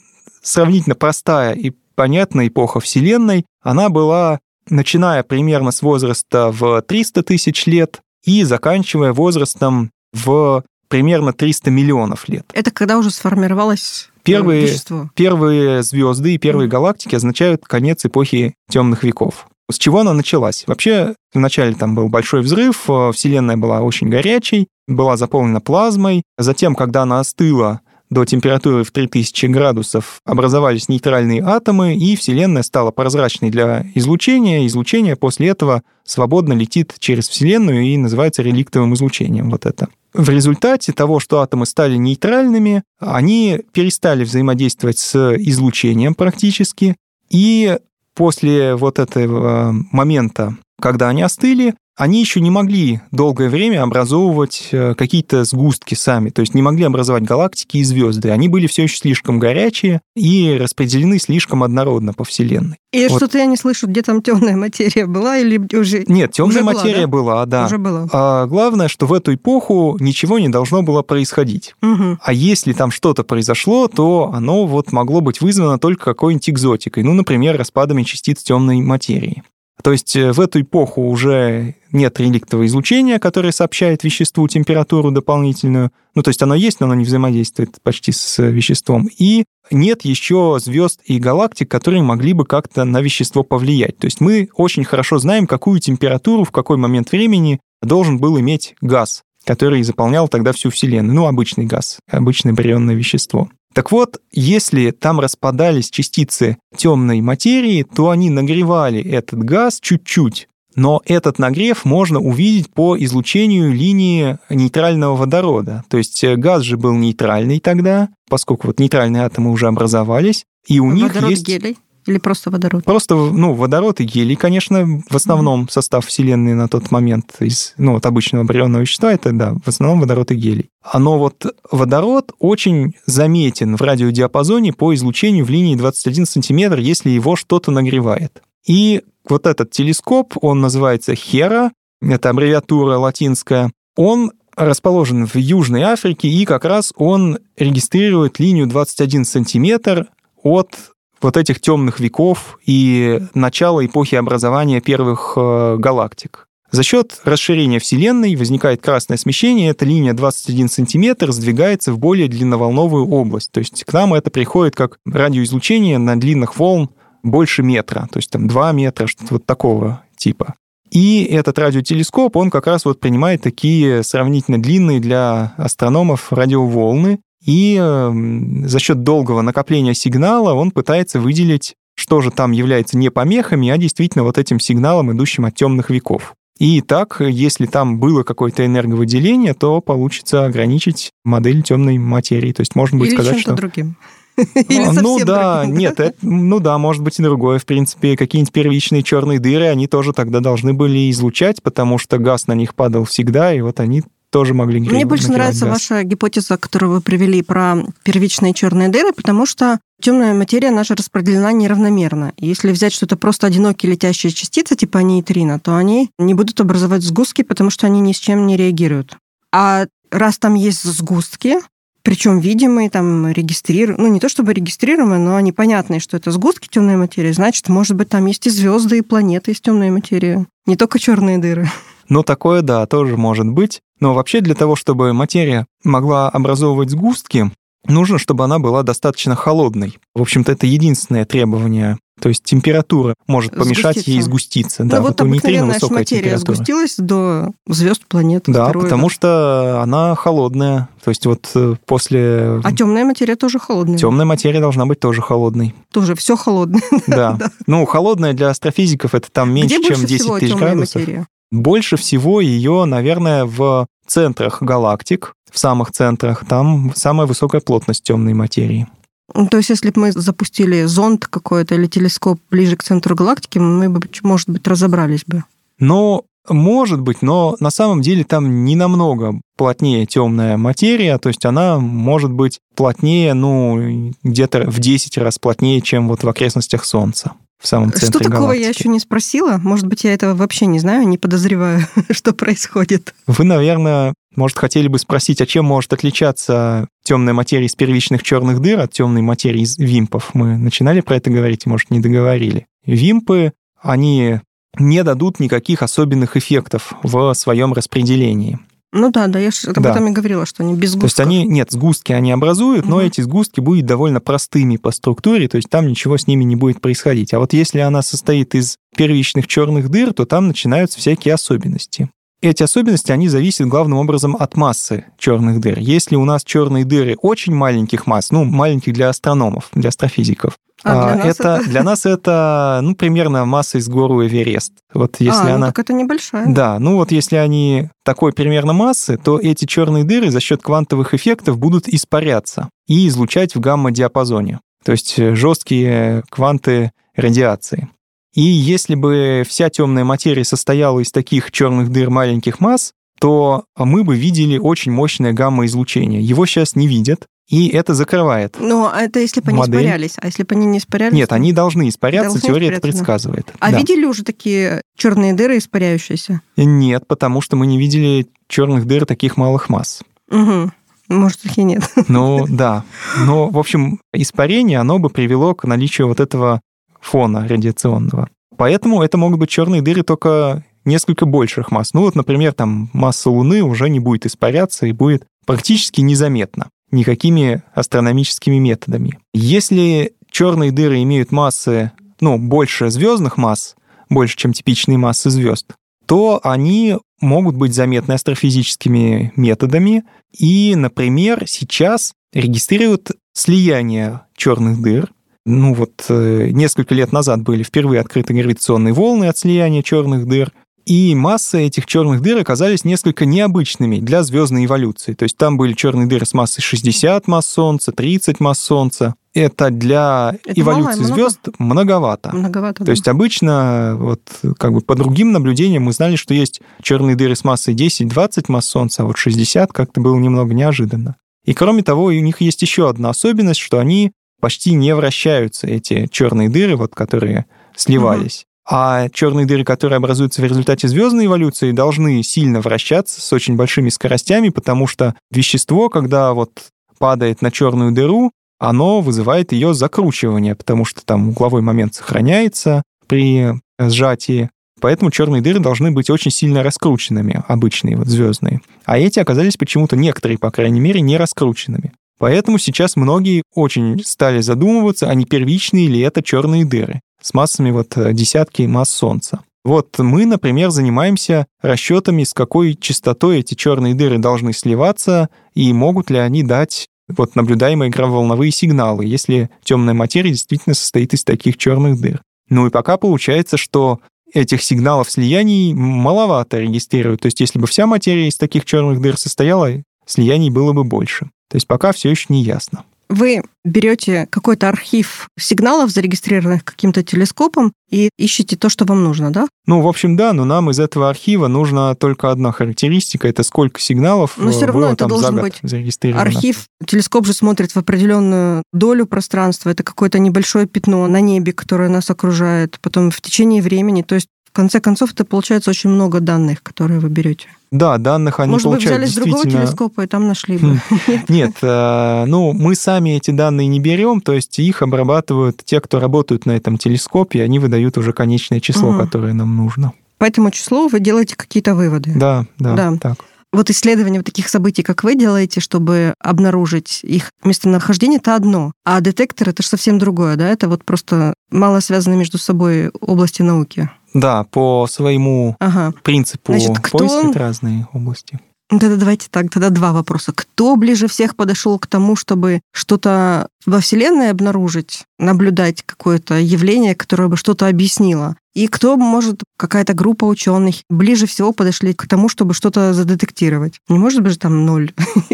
сравнительно 0.42 0.94
простая 0.94 1.54
и 1.54 1.72
понятная 1.94 2.48
эпоха 2.48 2.80
Вселенной. 2.80 3.44
Она 3.62 3.88
была, 3.88 4.40
начиная 4.68 5.22
примерно 5.22 5.70
с 5.70 5.82
возраста 5.82 6.50
в 6.50 6.82
300 6.82 7.22
тысяч 7.22 7.66
лет 7.66 8.00
и 8.24 8.44
заканчивая 8.44 9.12
возрастом 9.12 9.90
в 10.12 10.64
примерно 10.88 11.32
300 11.32 11.70
миллионов 11.70 12.28
лет. 12.28 12.46
Это 12.52 12.70
когда 12.70 12.98
уже 12.98 13.10
сформировалось 13.10 14.10
э, 14.14 14.20
первые, 14.24 14.62
вещество? 14.66 15.10
Первые 15.14 15.82
звезды 15.82 16.34
и 16.34 16.38
первые 16.38 16.68
mm. 16.68 16.70
галактики 16.70 17.14
означают 17.14 17.64
конец 17.64 18.04
эпохи 18.04 18.54
темных 18.68 19.02
веков. 19.02 19.46
С 19.72 19.78
чего 19.78 20.00
она 20.00 20.12
началась? 20.12 20.64
Вообще, 20.66 21.14
вначале 21.32 21.74
там 21.74 21.94
был 21.94 22.08
большой 22.08 22.42
взрыв, 22.42 22.88
э, 22.88 23.10
Вселенная 23.12 23.56
была 23.56 23.80
очень 23.80 24.08
горячей, 24.08 24.68
была 24.86 25.16
заполнена 25.16 25.60
плазмой. 25.60 26.22
Затем, 26.38 26.74
когда 26.74 27.02
она 27.02 27.20
остыла 27.20 27.80
до 28.12 28.26
температуры 28.26 28.84
в 28.84 28.90
3000 28.90 29.46
градусов, 29.46 30.20
образовались 30.26 30.88
нейтральные 30.88 31.42
атомы, 31.42 31.96
и 31.96 32.14
Вселенная 32.14 32.62
стала 32.62 32.90
прозрачной 32.90 33.50
для 33.50 33.86
излучения. 33.94 34.66
Излучение 34.66 35.16
после 35.16 35.48
этого 35.48 35.82
свободно 36.04 36.52
летит 36.52 36.94
через 36.98 37.28
Вселенную 37.28 37.82
и 37.84 37.96
называется 37.96 38.42
реликтовым 38.42 38.92
излучением. 38.94 39.50
Вот 39.50 39.64
это. 39.64 39.88
В 40.12 40.28
результате 40.28 40.92
того, 40.92 41.20
что 41.20 41.40
атомы 41.40 41.64
стали 41.64 41.96
нейтральными, 41.96 42.82
они 43.00 43.60
перестали 43.72 44.24
взаимодействовать 44.24 44.98
с 44.98 45.34
излучением 45.36 46.14
практически, 46.14 46.96
и 47.30 47.78
после 48.14 48.74
вот 48.74 48.98
этого 48.98 49.72
момента, 49.90 50.56
когда 50.80 51.08
они 51.08 51.22
остыли, 51.22 51.74
они 51.96 52.20
еще 52.20 52.40
не 52.40 52.50
могли 52.50 53.00
долгое 53.10 53.48
время 53.48 53.82
образовывать 53.82 54.68
э, 54.72 54.94
какие-то 54.94 55.44
сгустки 55.44 55.94
сами, 55.94 56.30
то 56.30 56.40
есть 56.40 56.54
не 56.54 56.62
могли 56.62 56.84
образовать 56.84 57.24
галактики 57.24 57.76
и 57.76 57.84
звезды. 57.84 58.30
Они 58.30 58.48
были 58.48 58.66
все 58.66 58.84
еще 58.84 58.96
слишком 58.96 59.38
горячие 59.38 60.00
и 60.16 60.56
распределены 60.58 61.18
слишком 61.18 61.62
однородно 61.62 62.14
по 62.14 62.24
Вселенной. 62.24 62.78
И 62.92 63.06
вот. 63.08 63.16
что-то 63.16 63.38
я 63.38 63.46
не 63.46 63.56
слышу, 63.56 63.86
где 63.86 64.02
там 64.02 64.22
темная 64.22 64.56
материя 64.56 65.06
была 65.06 65.38
или 65.38 65.58
уже... 65.76 66.04
Нет, 66.06 66.32
темная 66.32 66.62
уже 66.62 66.64
материя 66.64 67.06
была, 67.06 67.44
да? 67.46 67.66
была, 67.66 67.66
да. 67.66 67.66
Уже 67.66 67.78
была. 67.78 68.08
А 68.12 68.46
главное, 68.46 68.88
что 68.88 69.06
в 69.06 69.12
эту 69.12 69.34
эпоху 69.34 69.96
ничего 70.00 70.38
не 70.38 70.48
должно 70.48 70.82
было 70.82 71.02
происходить. 71.02 71.74
Угу. 71.82 72.18
А 72.22 72.32
если 72.32 72.72
там 72.72 72.90
что-то 72.90 73.22
произошло, 73.22 73.88
то 73.88 74.30
оно 74.32 74.66
вот 74.66 74.92
могло 74.92 75.20
быть 75.20 75.40
вызвано 75.40 75.78
только 75.78 76.04
какой-нибудь 76.04 76.50
экзотикой, 76.50 77.02
ну, 77.02 77.12
например, 77.12 77.56
распадами 77.58 78.02
частиц 78.02 78.42
темной 78.42 78.80
материи. 78.80 79.42
То 79.82 79.92
есть 79.92 80.14
э, 80.16 80.32
в 80.32 80.40
эту 80.40 80.60
эпоху 80.60 81.02
уже 81.02 81.76
нет 81.90 82.18
реликтового 82.20 82.66
излучения, 82.66 83.18
которое 83.18 83.52
сообщает 83.52 84.04
веществу 84.04 84.46
температуру 84.48 85.10
дополнительную. 85.10 85.90
Ну, 86.14 86.22
то 86.22 86.28
есть 86.28 86.42
оно 86.42 86.54
есть, 86.54 86.80
но 86.80 86.86
оно 86.86 86.94
не 86.94 87.04
взаимодействует 87.04 87.80
почти 87.82 88.12
с 88.12 88.42
веществом. 88.42 89.08
И 89.18 89.44
нет 89.70 90.04
еще 90.04 90.58
звезд 90.60 91.00
и 91.04 91.18
галактик, 91.18 91.70
которые 91.70 92.02
могли 92.02 92.32
бы 92.32 92.44
как-то 92.44 92.84
на 92.84 93.00
вещество 93.00 93.42
повлиять. 93.42 93.98
То 93.98 94.06
есть 94.06 94.20
мы 94.20 94.48
очень 94.54 94.84
хорошо 94.84 95.18
знаем, 95.18 95.46
какую 95.46 95.80
температуру 95.80 96.44
в 96.44 96.50
какой 96.50 96.76
момент 96.76 97.10
времени 97.12 97.60
должен 97.82 98.18
был 98.18 98.38
иметь 98.38 98.74
газ, 98.80 99.22
который 99.44 99.82
заполнял 99.82 100.28
тогда 100.28 100.52
всю 100.52 100.70
Вселенную. 100.70 101.14
Ну, 101.14 101.26
обычный 101.26 101.66
газ, 101.66 101.98
обычное 102.10 102.52
барионное 102.52 102.94
вещество. 102.94 103.48
Так 103.72 103.90
вот, 103.90 104.20
если 104.32 104.90
там 104.90 105.20
распадались 105.20 105.90
частицы 105.90 106.58
темной 106.76 107.20
материи, 107.20 107.84
то 107.84 108.10
они 108.10 108.30
нагревали 108.30 109.02
этот 109.02 109.38
газ 109.40 109.78
чуть-чуть. 109.80 110.48
Но 110.74 111.02
этот 111.04 111.38
нагрев 111.38 111.84
можно 111.84 112.18
увидеть 112.18 112.72
по 112.72 112.96
излучению 112.96 113.72
линии 113.72 114.38
нейтрального 114.48 115.16
водорода. 115.16 115.84
То 115.88 115.98
есть 115.98 116.24
э, 116.24 116.36
газ 116.36 116.62
же 116.62 116.76
был 116.78 116.94
нейтральный 116.94 117.60
тогда, 117.60 118.08
поскольку 118.28 118.68
вот 118.68 118.80
нейтральные 118.80 119.24
атомы 119.24 119.50
уже 119.50 119.66
образовались, 119.66 120.44
и 120.66 120.80
у 120.80 120.86
Водород 120.86 121.12
них 121.12 121.30
есть... 121.30 121.46
гелий? 121.46 121.76
Или 122.06 122.18
просто 122.18 122.50
водород? 122.50 122.84
Просто, 122.84 123.14
ну, 123.14 123.54
водород 123.54 124.00
и 124.00 124.04
гелий, 124.04 124.34
конечно, 124.34 125.02
в 125.08 125.14
основном 125.14 125.64
mm-hmm. 125.64 125.70
состав 125.70 126.06
Вселенной 126.06 126.54
на 126.54 126.68
тот 126.68 126.90
момент 126.90 127.34
из, 127.40 127.74
ну, 127.78 127.92
вот 127.92 128.06
обычного 128.06 128.44
барионного 128.44 128.82
вещества, 128.82 129.12
это, 129.12 129.32
да, 129.32 129.54
в 129.64 129.68
основном 129.68 130.00
водород 130.00 130.32
и 130.32 130.34
гелий. 130.34 130.70
Но 130.92 131.18
вот 131.18 131.46
водород 131.70 132.32
очень 132.38 132.94
заметен 133.06 133.76
в 133.76 133.82
радиодиапазоне 133.82 134.72
по 134.72 134.94
излучению 134.94 135.44
в 135.44 135.50
линии 135.50 135.76
21 135.76 136.26
сантиметр, 136.26 136.78
если 136.78 137.10
его 137.10 137.36
что-то 137.36 137.70
нагревает. 137.70 138.42
И 138.66 139.02
вот 139.28 139.46
этот 139.46 139.70
телескоп, 139.70 140.34
он 140.40 140.60
называется 140.60 141.14
Хера, 141.14 141.72
это 142.00 142.30
аббревиатура 142.30 142.96
латинская, 142.96 143.70
он 143.96 144.32
расположен 144.56 145.26
в 145.26 145.36
Южной 145.36 145.82
Африке, 145.82 146.28
и 146.28 146.44
как 146.44 146.64
раз 146.64 146.92
он 146.96 147.38
регистрирует 147.56 148.38
линию 148.38 148.66
21 148.66 149.24
сантиметр 149.24 150.08
от 150.42 150.74
вот 151.22 151.36
этих 151.36 151.60
темных 151.60 152.00
веков 152.00 152.58
и 152.66 153.20
начала 153.34 153.84
эпохи 153.84 154.16
образования 154.16 154.80
первых 154.80 155.34
э, 155.36 155.76
галактик. 155.78 156.48
За 156.70 156.82
счет 156.82 157.20
расширения 157.24 157.78
Вселенной 157.78 158.34
возникает 158.34 158.80
красное 158.80 159.18
смещение, 159.18 159.70
эта 159.70 159.84
линия 159.84 160.14
21 160.14 160.70
сантиметр 160.70 161.30
сдвигается 161.30 161.92
в 161.92 161.98
более 161.98 162.28
длинноволновую 162.28 163.06
область. 163.08 163.52
То 163.52 163.60
есть 163.60 163.84
к 163.84 163.92
нам 163.92 164.14
это 164.14 164.30
приходит 164.30 164.74
как 164.74 164.98
радиоизлучение 165.04 165.98
на 165.98 166.18
длинных 166.18 166.56
волн 166.58 166.88
больше 167.22 167.62
метра, 167.62 168.08
то 168.10 168.18
есть 168.18 168.30
там 168.30 168.48
2 168.48 168.72
метра, 168.72 169.06
что-то 169.06 169.34
вот 169.34 169.46
такого 169.46 170.02
типа. 170.16 170.54
И 170.90 171.24
этот 171.24 171.58
радиотелескоп, 171.58 172.36
он 172.36 172.50
как 172.50 172.66
раз 172.66 172.84
вот 172.84 173.00
принимает 173.00 173.42
такие 173.42 174.02
сравнительно 174.02 174.60
длинные 174.60 175.00
для 175.00 175.54
астрономов 175.56 176.32
радиоволны, 176.32 177.20
и 177.44 177.76
эм, 177.76 178.68
за 178.68 178.78
счет 178.78 179.02
долгого 179.02 179.42
накопления 179.42 179.94
сигнала 179.94 180.54
он 180.54 180.70
пытается 180.70 181.20
выделить, 181.20 181.74
что 181.94 182.20
же 182.20 182.30
там 182.30 182.52
является 182.52 182.96
не 182.96 183.10
помехами, 183.10 183.68
а 183.70 183.78
действительно 183.78 184.24
вот 184.24 184.38
этим 184.38 184.60
сигналом, 184.60 185.12
идущим 185.12 185.44
от 185.44 185.54
темных 185.54 185.90
веков. 185.90 186.34
И 186.58 186.80
так, 186.80 187.20
если 187.20 187.66
там 187.66 187.98
было 187.98 188.22
какое-то 188.22 188.64
энерговыделение, 188.64 189.54
то 189.54 189.80
получится 189.80 190.44
ограничить 190.44 191.10
модель 191.24 191.62
темной 191.62 191.98
материи. 191.98 192.52
То 192.52 192.60
есть 192.60 192.76
можно 192.76 192.98
будет 192.98 193.08
Или 193.08 193.16
сказать, 193.16 193.40
что... 193.40 193.54
другим. 193.54 193.96
Или 194.36 195.00
ну 195.00 195.18
да, 195.24 195.62
другим. 195.62 195.78
нет, 195.78 196.00
это, 196.00 196.14
ну 196.22 196.60
да, 196.60 196.78
может 196.78 197.02
быть 197.02 197.18
и 197.18 197.22
другое. 197.22 197.58
В 197.58 197.66
принципе, 197.66 198.16
какие-нибудь 198.16 198.52
первичные 198.52 199.02
черные 199.02 199.40
дыры, 199.40 199.66
они 199.66 199.88
тоже 199.88 200.12
тогда 200.12 200.40
должны 200.40 200.72
были 200.72 201.10
излучать, 201.10 201.62
потому 201.62 201.98
что 201.98 202.18
газ 202.18 202.46
на 202.46 202.54
них 202.54 202.74
падал 202.74 203.04
всегда, 203.04 203.52
и 203.52 203.60
вот 203.60 203.80
они 203.80 204.02
тоже 204.32 204.54
могли 204.54 204.80
греть. 204.80 204.92
Мне 204.92 205.04
больше 205.04 205.30
нравится 205.30 205.66
газ. 205.66 205.74
ваша 205.74 206.02
гипотеза, 206.04 206.56
которую 206.56 206.92
вы 206.92 207.00
привели 207.02 207.42
про 207.42 207.76
первичные 208.02 208.54
черные 208.54 208.88
дыры, 208.88 209.12
потому 209.12 209.44
что 209.44 209.78
темная 210.00 210.32
материя 210.32 210.70
наша 210.70 210.96
распределена 210.96 211.52
неравномерно. 211.52 212.32
Если 212.38 212.72
взять 212.72 212.94
что-то 212.94 213.16
просто 213.16 213.46
одинокие 213.46 213.92
летящие 213.92 214.32
частицы, 214.32 214.74
типа 214.74 214.98
нейтрино, 214.98 215.60
то 215.60 215.76
они 215.76 216.10
не 216.18 216.32
будут 216.32 216.60
образовать 216.62 217.02
сгустки, 217.02 217.42
потому 217.42 217.68
что 217.68 217.86
они 217.86 218.00
ни 218.00 218.12
с 218.12 218.16
чем 218.16 218.46
не 218.46 218.56
реагируют. 218.56 219.18
А 219.52 219.84
раз 220.10 220.38
там 220.38 220.54
есть 220.54 220.82
сгустки, 220.82 221.58
причем 222.02 222.40
видимые, 222.40 222.88
там, 222.88 223.30
регистрируемые, 223.30 224.08
ну, 224.08 224.12
не 224.12 224.18
то 224.18 224.30
чтобы 224.30 224.54
регистрируемые, 224.54 225.20
но 225.20 225.36
они 225.36 225.52
понятные, 225.52 226.00
что 226.00 226.16
это 226.16 226.30
сгустки 226.30 226.68
темной 226.68 226.96
материи, 226.96 227.32
значит, 227.32 227.68
может 227.68 227.96
быть, 227.96 228.08
там 228.08 228.24
есть 228.26 228.46
и 228.46 228.50
звезды, 228.50 228.98
и 228.98 229.02
планеты 229.02 229.52
из 229.52 229.60
темной 229.60 229.90
материи, 229.90 230.46
не 230.66 230.76
только 230.76 230.98
черные 230.98 231.36
дыры. 231.36 231.70
Ну, 232.12 232.22
такое, 232.22 232.60
да, 232.60 232.84
тоже 232.84 233.16
может 233.16 233.48
быть. 233.48 233.80
Но 233.98 234.12
вообще 234.12 234.42
для 234.42 234.54
того, 234.54 234.76
чтобы 234.76 235.14
материя 235.14 235.66
могла 235.82 236.28
образовывать 236.28 236.90
сгустки, 236.90 237.50
нужно, 237.86 238.18
чтобы 238.18 238.44
она 238.44 238.58
была 238.58 238.82
достаточно 238.82 239.34
холодной. 239.34 239.98
В 240.14 240.20
общем-то, 240.20 240.52
это 240.52 240.66
единственное 240.66 241.24
требование. 241.24 241.96
То 242.20 242.28
есть 242.28 242.44
температура 242.44 243.14
может 243.26 243.56
помешать 243.56 243.94
сгуститься. 243.94 244.10
ей 244.10 244.20
сгуститься. 244.20 244.84
Ну, 244.84 244.90
да, 244.90 245.00
вот, 245.00 245.18
вот 245.22 245.26
нейтрино 245.26 245.64
высокая 245.64 246.00
материя 246.00 246.22
температура. 246.22 246.54
сгустилась 246.54 246.96
до 246.98 247.52
звезд, 247.66 248.04
планет. 248.06 248.44
Да, 248.46 248.68
потому 248.68 249.08
что 249.08 249.80
она 249.82 250.14
холодная. 250.14 250.90
То 251.02 251.08
есть 251.08 251.24
вот 251.24 251.50
э, 251.54 251.76
после... 251.86 252.60
А 252.62 252.72
темная 252.72 253.06
материя 253.06 253.36
тоже 253.36 253.58
холодная. 253.58 253.96
Темная 253.96 254.26
материя 254.26 254.60
должна 254.60 254.84
быть 254.84 255.00
тоже 255.00 255.22
холодной. 255.22 255.74
Тоже 255.90 256.14
все 256.14 256.36
холодное. 256.36 256.82
Да. 257.06 257.38
Ну, 257.66 257.86
холодная 257.86 258.34
для 258.34 258.50
астрофизиков 258.50 259.14
это 259.14 259.30
там 259.32 259.52
меньше, 259.52 259.78
Где 259.78 259.88
чем 259.88 260.04
10 260.04 260.38
тысяч 260.40 260.54
градусов. 260.54 261.00
Материя? 261.00 261.26
Больше 261.52 261.96
всего 261.96 262.40
ее, 262.40 262.86
наверное, 262.86 263.44
в 263.44 263.86
центрах 264.06 264.62
галактик, 264.62 265.34
в 265.50 265.58
самых 265.58 265.92
центрах, 265.92 266.44
там 266.48 266.92
самая 266.96 267.26
высокая 267.26 267.60
плотность 267.60 268.02
темной 268.02 268.32
материи. 268.32 268.88
Ну, 269.34 269.46
то 269.46 269.58
есть, 269.58 269.68
если 269.68 269.90
бы 269.90 270.00
мы 270.00 270.12
запустили 270.12 270.84
зонд 270.84 271.26
какой-то 271.26 271.74
или 271.74 271.86
телескоп 271.86 272.40
ближе 272.50 272.76
к 272.76 272.82
центру 272.82 273.14
галактики, 273.14 273.58
мы 273.58 273.90
бы, 273.90 274.00
может 274.22 274.48
быть, 274.48 274.66
разобрались 274.66 275.24
бы. 275.26 275.44
Но 275.78 276.24
может 276.48 277.00
быть, 277.00 277.22
но 277.22 277.56
на 277.60 277.70
самом 277.70 278.00
деле 278.00 278.24
там 278.24 278.64
не 278.64 278.74
намного 278.74 279.40
плотнее 279.56 280.06
темная 280.06 280.56
материя, 280.56 281.18
то 281.18 281.28
есть 281.28 281.44
она 281.44 281.78
может 281.78 282.32
быть 282.32 282.58
плотнее, 282.74 283.34
ну, 283.34 284.12
где-то 284.24 284.68
в 284.68 284.80
10 284.80 285.18
раз 285.18 285.38
плотнее, 285.38 285.80
чем 285.82 286.08
вот 286.08 286.24
в 286.24 286.28
окрестностях 286.28 286.84
Солнца 286.84 287.32
в 287.62 287.68
самом 287.68 287.92
центре 287.92 288.08
Что 288.08 288.18
такого 288.18 288.40
галактики. 288.40 288.62
я 288.62 288.68
еще 288.70 288.88
не 288.88 288.98
спросила? 288.98 289.58
Может 289.58 289.86
быть, 289.86 290.04
я 290.04 290.12
этого 290.12 290.34
вообще 290.34 290.66
не 290.66 290.80
знаю, 290.80 291.06
не 291.06 291.16
подозреваю, 291.16 291.86
что 292.10 292.32
происходит. 292.32 293.14
Вы, 293.26 293.44
наверное, 293.44 294.14
может, 294.34 294.58
хотели 294.58 294.88
бы 294.88 294.98
спросить, 294.98 295.40
а 295.40 295.46
чем 295.46 295.64
может 295.64 295.92
отличаться 295.92 296.88
темная 297.04 297.34
материя 297.34 297.66
из 297.66 297.76
первичных 297.76 298.22
черных 298.22 298.60
дыр 298.60 298.80
от 298.80 298.92
темной 298.92 299.22
материи 299.22 299.62
из 299.62 299.78
вимпов? 299.78 300.30
Мы 300.34 300.56
начинали 300.56 301.00
про 301.00 301.16
это 301.16 301.30
говорить, 301.30 301.66
может, 301.66 301.90
не 301.90 302.00
договорили. 302.00 302.66
Вимпы, 302.84 303.52
они 303.80 304.40
не 304.78 305.04
дадут 305.04 305.38
никаких 305.38 305.82
особенных 305.82 306.36
эффектов 306.36 306.94
в 307.02 307.32
своем 307.34 307.72
распределении. 307.72 308.58
Ну 308.92 309.10
да, 309.10 309.26
да, 309.26 309.38
я 309.38 309.50
же 309.50 309.70
об 309.70 309.82
да. 309.82 309.90
этом 309.90 310.08
и 310.08 310.10
говорила, 310.10 310.44
что 310.44 310.62
они 310.62 310.74
без 310.74 310.90
сгустков. 310.90 311.14
То 311.14 311.22
есть 311.22 311.44
они, 311.44 311.44
нет, 311.46 311.70
сгустки 311.72 312.12
они 312.12 312.30
образуют, 312.30 312.84
угу. 312.84 312.90
но 312.90 313.02
эти 313.02 313.22
сгустки 313.22 313.60
будут 313.60 313.86
довольно 313.86 314.20
простыми 314.20 314.76
по 314.76 314.90
структуре, 314.90 315.48
то 315.48 315.56
есть 315.56 315.70
там 315.70 315.86
ничего 315.86 316.18
с 316.18 316.26
ними 316.26 316.44
не 316.44 316.56
будет 316.56 316.80
происходить. 316.80 317.32
А 317.32 317.38
вот 317.38 317.54
если 317.54 317.78
она 317.80 318.02
состоит 318.02 318.54
из 318.54 318.76
первичных 318.96 319.46
черных 319.46 319.88
дыр, 319.88 320.12
то 320.12 320.26
там 320.26 320.48
начинаются 320.48 320.98
всякие 320.98 321.34
особенности. 321.34 322.10
Эти 322.42 322.64
особенности, 322.64 323.12
они 323.12 323.28
зависят 323.28 323.68
главным 323.68 323.98
образом 323.98 324.36
от 324.38 324.56
массы 324.56 325.04
черных 325.16 325.60
дыр. 325.60 325.78
Если 325.78 326.16
у 326.16 326.24
нас 326.24 326.42
черные 326.42 326.84
дыры 326.84 327.16
очень 327.22 327.54
маленьких 327.54 328.08
масс, 328.08 328.32
ну, 328.32 328.42
маленьких 328.42 328.92
для 328.92 329.08
астрономов, 329.08 329.68
для 329.72 329.90
астрофизиков, 329.90 330.56
а 330.84 331.14
для, 331.14 331.24
это, 331.24 331.56
это... 331.56 331.68
для 331.68 331.82
нас 331.82 332.06
это, 332.06 332.80
ну, 332.82 332.94
примерно 332.94 333.44
масса 333.44 333.78
из 333.78 333.88
гору 333.88 334.26
Эверест. 334.26 334.72
Вот 334.92 335.16
если 335.20 335.42
а, 335.42 335.48
ну 335.48 335.54
она... 335.54 335.66
так 335.68 335.78
это 335.80 335.92
небольшая. 335.92 336.46
Да, 336.48 336.78
ну 336.78 336.96
вот 336.96 337.12
если 337.12 337.36
они 337.36 337.88
такой 338.04 338.32
примерно 338.32 338.72
массы, 338.72 339.16
то 339.16 339.38
эти 339.38 339.64
черные 339.64 340.04
дыры 340.04 340.30
за 340.30 340.40
счет 340.40 340.62
квантовых 340.62 341.14
эффектов 341.14 341.58
будут 341.58 341.88
испаряться 341.88 342.70
и 342.86 343.06
излучать 343.08 343.54
в 343.54 343.60
гамма-диапазоне. 343.60 344.60
То 344.84 344.92
есть 344.92 345.18
э, 345.18 345.34
жесткие 345.34 346.24
кванты 346.30 346.92
радиации. 347.14 347.88
И 348.34 348.42
если 348.42 348.94
бы 348.94 349.44
вся 349.46 349.68
темная 349.68 350.04
материя 350.04 350.44
состояла 350.44 351.00
из 351.00 351.12
таких 351.12 351.50
черных 351.52 351.90
дыр 351.90 352.10
маленьких 352.10 352.60
масс, 352.60 352.92
то 353.20 353.66
мы 353.76 354.04
бы 354.04 354.16
видели 354.16 354.58
очень 354.58 354.90
мощное 354.90 355.32
гамма-излучение. 355.32 356.20
Его 356.22 356.46
сейчас 356.46 356.74
не 356.74 356.88
видят, 356.88 357.26
и 357.48 357.68
это 357.68 357.94
закрывает. 357.94 358.56
Но 358.58 358.90
это 358.94 359.20
если 359.20 359.40
бы 359.40 359.48
они 359.48 359.58
модель. 359.58 359.80
испарялись. 359.80 360.14
А 360.20 360.26
если 360.26 360.42
бы 360.42 360.54
они 360.54 360.66
не 360.66 360.78
испарялись? 360.78 361.14
Нет, 361.14 361.32
они 361.32 361.52
должны 361.52 361.88
испаряться, 361.88 362.30
должны 362.30 362.48
теория 362.48 362.68
это 362.68 362.80
предсказывает. 362.80 363.46
Да. 363.46 363.52
А 363.60 363.70
да. 363.70 363.78
видели 363.78 364.04
уже 364.04 364.22
такие 364.22 364.82
черные 364.96 365.34
дыры 365.34 365.58
испаряющиеся? 365.58 366.40
Нет, 366.56 367.06
потому 367.06 367.40
что 367.40 367.56
мы 367.56 367.66
не 367.66 367.78
видели 367.78 368.26
черных 368.48 368.86
дыр 368.86 369.06
таких 369.06 369.36
малых 369.36 369.68
масс. 369.68 370.02
Угу. 370.30 370.70
Может, 371.08 371.44
их 371.44 371.58
и 371.58 371.64
нет. 371.64 371.82
Ну, 372.08 372.46
да. 372.48 372.84
Но, 373.26 373.48
в 373.48 373.58
общем, 373.58 374.00
испарение, 374.12 374.78
оно 374.78 374.98
бы 374.98 375.10
привело 375.10 375.54
к 375.54 375.64
наличию 375.64 376.08
вот 376.08 376.20
этого 376.20 376.60
фона 377.00 377.46
радиационного. 377.46 378.28
Поэтому 378.56 379.02
это 379.02 379.18
могут 379.18 379.40
быть 379.40 379.50
черные 379.50 379.82
дыры 379.82 380.02
только 380.02 380.64
несколько 380.84 381.26
больших 381.26 381.70
масс. 381.70 381.92
Ну 381.92 382.02
вот, 382.02 382.14
например, 382.14 382.52
там 382.52 382.90
масса 382.92 383.30
Луны 383.30 383.62
уже 383.62 383.88
не 383.88 384.00
будет 384.00 384.26
испаряться 384.26 384.86
и 384.86 384.92
будет 384.92 385.24
практически 385.44 386.00
незаметно 386.00 386.68
никакими 386.92 387.62
астрономическими 387.74 388.58
методами. 388.58 389.18
Если 389.34 390.14
черные 390.30 390.70
дыры 390.70 391.02
имеют 391.02 391.32
массы, 391.32 391.92
ну, 392.20 392.38
больше 392.38 392.90
звездных 392.90 393.36
масс, 393.36 393.74
больше, 394.08 394.36
чем 394.36 394.52
типичные 394.52 394.98
массы 394.98 395.30
звезд, 395.30 395.74
то 396.06 396.40
они 396.42 396.98
могут 397.20 397.56
быть 397.56 397.74
заметны 397.74 398.12
астрофизическими 398.12 399.32
методами. 399.36 400.04
И, 400.36 400.74
например, 400.76 401.44
сейчас 401.46 402.12
регистрируют 402.32 403.10
слияние 403.32 404.20
черных 404.36 404.80
дыр. 404.82 405.10
Ну 405.44 405.74
вот 405.74 406.04
э, 406.08 406.48
несколько 406.50 406.94
лет 406.94 407.12
назад 407.12 407.42
были 407.42 407.62
впервые 407.62 408.00
открыты 408.00 408.32
гравитационные 408.32 408.94
волны 408.94 409.26
от 409.26 409.36
слияния 409.38 409.82
черных 409.82 410.26
дыр. 410.26 410.52
И 410.84 411.14
массы 411.14 411.62
этих 411.66 411.86
черных 411.86 412.22
дыр 412.22 412.38
оказались 412.38 412.84
несколько 412.84 413.24
необычными 413.24 413.98
для 413.98 414.22
звездной 414.22 414.64
эволюции. 414.64 415.14
То 415.14 415.24
есть 415.24 415.36
там 415.36 415.56
были 415.56 415.74
черные 415.74 416.06
дыры 416.06 416.26
с 416.26 416.34
массой 416.34 416.60
60 416.60 417.28
масс 417.28 417.46
Солнца, 417.46 417.92
30 417.92 418.40
масс 418.40 418.58
Солнца. 418.58 419.14
Это 419.34 419.70
для 419.70 420.36
Это 420.44 420.60
эволюции 420.60 421.00
мало, 421.00 421.14
звезд 421.14 421.38
много. 421.58 421.64
многовато. 421.74 422.36
Многовато. 422.36 422.78
То 422.78 422.84
да. 422.84 422.92
есть 422.92 423.08
обычно, 423.08 423.96
вот 423.98 424.20
как 424.58 424.72
бы 424.72 424.80
по 424.80 424.94
другим 424.94 425.32
наблюдениям 425.32 425.84
мы 425.84 425.92
знали, 425.92 426.16
что 426.16 426.34
есть 426.34 426.60
черные 426.82 427.16
дыры 427.16 427.36
с 427.36 427.44
массой 427.44 427.74
10-20 427.74 428.44
масс 428.48 428.66
Солнца, 428.66 429.02
а 429.02 429.06
вот 429.06 429.16
60 429.16 429.72
как-то 429.72 430.00
было 430.00 430.18
немного 430.18 430.52
неожиданно. 430.52 431.16
И 431.44 431.54
кроме 431.54 431.82
того, 431.82 432.04
у 432.04 432.10
них 432.10 432.40
есть 432.40 432.60
еще 432.62 432.88
одна 432.88 433.10
особенность, 433.10 433.60
что 433.60 433.78
они 433.78 434.12
почти 434.40 434.74
не 434.74 434.94
вращаются, 434.94 435.66
эти 435.66 436.08
черные 436.10 436.48
дыры, 436.48 436.76
вот, 436.76 436.94
которые 436.94 437.46
сливались. 437.76 438.44
А 438.68 439.08
черные 439.08 439.46
дыры, 439.46 439.64
которые 439.64 439.96
образуются 439.96 440.40
в 440.40 440.44
результате 440.44 440.86
звездной 440.86 441.26
эволюции, 441.26 441.72
должны 441.72 442.22
сильно 442.22 442.60
вращаться 442.60 443.20
с 443.20 443.32
очень 443.32 443.56
большими 443.56 443.88
скоростями, 443.88 444.50
потому 444.50 444.86
что 444.86 445.14
вещество, 445.30 445.88
когда 445.88 446.32
вот 446.32 446.50
падает 446.98 447.42
на 447.42 447.50
черную 447.50 447.92
дыру, 447.92 448.30
оно 448.60 449.00
вызывает 449.00 449.50
ее 449.50 449.74
закручивание, 449.74 450.54
потому 450.54 450.84
что 450.84 451.04
там 451.04 451.30
угловой 451.30 451.62
момент 451.62 451.96
сохраняется 451.96 452.82
при 453.08 453.54
сжатии. 453.80 454.50
Поэтому 454.80 455.10
черные 455.10 455.42
дыры 455.42 455.58
должны 455.58 455.90
быть 455.90 456.10
очень 456.10 456.30
сильно 456.30 456.62
раскрученными, 456.62 457.42
обычные 457.48 457.96
вот 457.96 458.06
звездные. 458.06 458.60
А 458.84 458.98
эти 458.98 459.18
оказались 459.18 459.56
почему-то 459.56 459.96
некоторые, 459.96 460.38
по 460.38 460.50
крайней 460.52 460.80
мере, 460.80 461.00
не 461.00 461.16
раскрученными. 461.16 461.92
Поэтому 462.18 462.58
сейчас 462.58 462.94
многие 462.94 463.42
очень 463.52 464.00
стали 464.04 464.40
задумываться, 464.40 465.08
а 465.08 465.14
не 465.14 465.24
первичные 465.24 465.88
ли 465.88 465.98
это 466.00 466.22
черные 466.22 466.64
дыры 466.64 467.00
с 467.22 467.34
массами 467.34 467.70
вот 467.70 467.96
э, 467.96 468.12
десятки 468.12 468.62
масс 468.62 468.90
Солнца. 468.90 469.40
Вот 469.64 469.96
мы, 469.98 470.26
например, 470.26 470.70
занимаемся 470.70 471.46
расчетами, 471.60 472.24
с 472.24 472.34
какой 472.34 472.74
частотой 472.74 473.40
эти 473.40 473.54
черные 473.54 473.94
дыры 473.94 474.18
должны 474.18 474.52
сливаться 474.52 475.28
и 475.54 475.72
могут 475.72 476.10
ли 476.10 476.18
они 476.18 476.42
дать 476.42 476.88
вот 477.08 477.36
наблюдаемые 477.36 477.90
гравоволновые 477.90 478.50
сигналы, 478.50 479.04
если 479.04 479.50
темная 479.62 479.94
материя 479.94 480.30
действительно 480.30 480.74
состоит 480.74 481.14
из 481.14 481.24
таких 481.24 481.58
черных 481.58 482.00
дыр. 482.00 482.22
Ну 482.48 482.66
и 482.66 482.70
пока 482.70 482.96
получается, 482.96 483.56
что 483.56 484.00
этих 484.34 484.62
сигналов 484.62 485.10
слияний 485.10 485.74
маловато 485.74 486.58
регистрируют. 486.58 487.20
То 487.20 487.26
есть 487.26 487.40
если 487.40 487.58
бы 487.58 487.66
вся 487.66 487.86
материя 487.86 488.28
из 488.28 488.36
таких 488.36 488.64
черных 488.64 489.00
дыр 489.00 489.16
состояла, 489.16 489.70
слияний 490.06 490.50
было 490.50 490.72
бы 490.72 490.84
больше. 490.84 491.26
То 491.48 491.56
есть 491.56 491.66
пока 491.66 491.92
все 491.92 492.10
еще 492.10 492.26
не 492.30 492.42
ясно 492.42 492.84
вы 493.12 493.42
берете 493.64 494.26
какой-то 494.30 494.68
архив 494.68 495.28
сигналов, 495.38 495.90
зарегистрированных 495.90 496.64
каким-то 496.64 497.02
телескопом, 497.02 497.72
и 497.90 498.08
ищете 498.18 498.56
то, 498.56 498.68
что 498.70 498.84
вам 498.86 499.04
нужно, 499.04 499.30
да? 499.30 499.46
Ну, 499.66 499.82
в 499.82 499.86
общем, 499.86 500.16
да, 500.16 500.32
но 500.32 500.44
нам 500.44 500.70
из 500.70 500.80
этого 500.80 501.10
архива 501.10 501.46
нужна 501.46 501.94
только 501.94 502.30
одна 502.30 502.50
характеристика, 502.50 503.28
это 503.28 503.42
сколько 503.42 503.80
сигналов 503.80 504.32
но 504.38 504.50
все 504.50 504.66
равно 504.66 504.80
было 504.80 504.88
это 504.88 504.96
там 504.96 505.08
должен 505.10 505.36
быть 505.36 505.58
зарегистрировано. 505.62 506.22
Архив, 506.22 506.64
телескоп 506.86 507.26
же 507.26 507.34
смотрит 507.34 507.72
в 507.72 507.76
определенную 507.76 508.62
долю 508.72 509.06
пространства, 509.06 509.70
это 509.70 509.82
какое-то 509.82 510.18
небольшое 510.18 510.66
пятно 510.66 511.06
на 511.06 511.20
небе, 511.20 511.52
которое 511.52 511.90
нас 511.90 512.08
окружает, 512.08 512.78
потом 512.80 513.10
в 513.10 513.20
течение 513.20 513.62
времени, 513.62 514.02
то 514.02 514.14
есть 514.14 514.28
в 514.52 514.54
конце 514.54 514.80
концов 514.80 515.12
это 515.12 515.24
получается 515.24 515.70
очень 515.70 515.88
много 515.88 516.20
данных, 516.20 516.62
которые 516.62 517.00
вы 517.00 517.08
берете. 517.08 517.48
Да, 517.70 517.96
данных 517.96 518.38
они 518.38 518.52
Может 518.52 518.64
получают 518.64 519.00
быть, 519.00 519.08
взяли 519.08 519.24
с 519.24 519.24
другого 519.24 519.50
телескопа 519.50 520.02
и 520.02 520.06
там 520.06 520.28
нашли 520.28 520.58
бы. 520.58 520.74
Хм. 520.90 521.12
Нет, 521.28 521.52
э, 521.62 522.24
ну, 522.26 522.52
мы 522.52 522.74
сами 522.74 523.16
эти 523.16 523.30
данные 523.30 523.66
не 523.66 523.80
берем, 523.80 524.20
то 524.20 524.34
есть 524.34 524.58
их 524.58 524.82
обрабатывают 524.82 525.62
те, 525.64 525.80
кто 525.80 526.00
работают 526.00 526.44
на 526.44 526.52
этом 526.52 526.76
телескопе, 526.76 527.42
они 527.42 527.58
выдают 527.58 527.96
уже 527.96 528.12
конечное 528.12 528.60
число, 528.60 528.98
которое 528.98 529.32
нам 529.32 529.56
нужно. 529.56 529.92
По 530.18 530.26
этому 530.26 530.50
числу 530.50 530.88
вы 530.88 531.00
делаете 531.00 531.34
какие-то 531.34 531.74
выводы. 531.74 532.12
Да, 532.14 532.44
да, 532.58 532.74
да. 532.76 532.96
так. 533.00 533.24
Вот 533.54 533.68
исследование 533.70 534.20
вот 534.20 534.26
таких 534.26 534.48
событий, 534.48 534.82
как 534.82 535.02
вы 535.02 535.14
делаете, 535.14 535.60
чтобы 535.60 536.14
обнаружить 536.18 537.00
их 537.02 537.30
местонахождение, 537.42 538.18
это 538.18 538.34
одно. 538.34 538.72
А 538.84 539.00
детектор 539.00 539.48
это 539.48 539.62
же 539.62 539.68
совсем 539.68 539.98
другое, 539.98 540.36
да? 540.36 540.48
Это 540.48 540.68
вот 540.68 540.84
просто 540.84 541.34
мало 541.50 541.80
связаны 541.80 542.16
между 542.16 542.38
собой 542.38 542.90
области 543.00 543.42
науки. 543.42 543.90
Да, 544.14 544.44
по 544.44 544.86
своему 544.88 545.56
ага. 545.58 545.92
принципу 546.02 546.52
Значит, 546.52 546.78
кто... 546.80 546.98
поиска 546.98 547.38
разные 547.38 547.88
области. 547.92 548.38
Тогда 548.68 548.96
давайте 548.96 549.28
так, 549.30 549.50
тогда 549.50 549.68
два 549.68 549.92
вопроса. 549.92 550.32
Кто 550.32 550.76
ближе 550.76 551.06
всех 551.06 551.36
подошел 551.36 551.78
к 551.78 551.86
тому, 551.86 552.16
чтобы 552.16 552.62
что-то 552.72 553.48
во 553.66 553.80
Вселенной 553.80 554.30
обнаружить, 554.30 555.04
наблюдать 555.18 555.82
какое-то 555.82 556.36
явление, 556.38 556.94
которое 556.94 557.28
бы 557.28 557.36
что-то 557.36 557.68
объяснило? 557.68 558.36
И 558.54 558.68
кто, 558.68 558.96
может, 558.96 559.42
какая-то 559.58 559.92
группа 559.92 560.24
ученых 560.24 560.76
ближе 560.88 561.26
всего 561.26 561.52
подошли 561.52 561.92
к 561.92 562.06
тому, 562.08 562.30
чтобы 562.30 562.54
что-то 562.54 562.94
задетектировать? 562.94 563.78
Не 563.88 563.98
может 563.98 564.22
быть 564.22 564.38
там 564.38 564.64
ноль. 564.64 564.92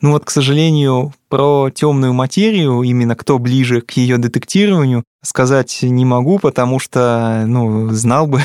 Ну 0.00 0.12
вот, 0.12 0.24
к 0.24 0.30
сожалению, 0.30 1.12
про 1.28 1.70
темную 1.70 2.12
материю, 2.12 2.82
именно 2.82 3.14
кто 3.14 3.38
ближе 3.38 3.82
к 3.82 3.92
ее 3.92 4.16
детектированию, 4.18 5.04
сказать 5.22 5.80
не 5.82 6.04
могу, 6.04 6.38
потому 6.38 6.78
что, 6.78 7.44
ну, 7.46 7.90
знал 7.90 8.26
бы. 8.26 8.42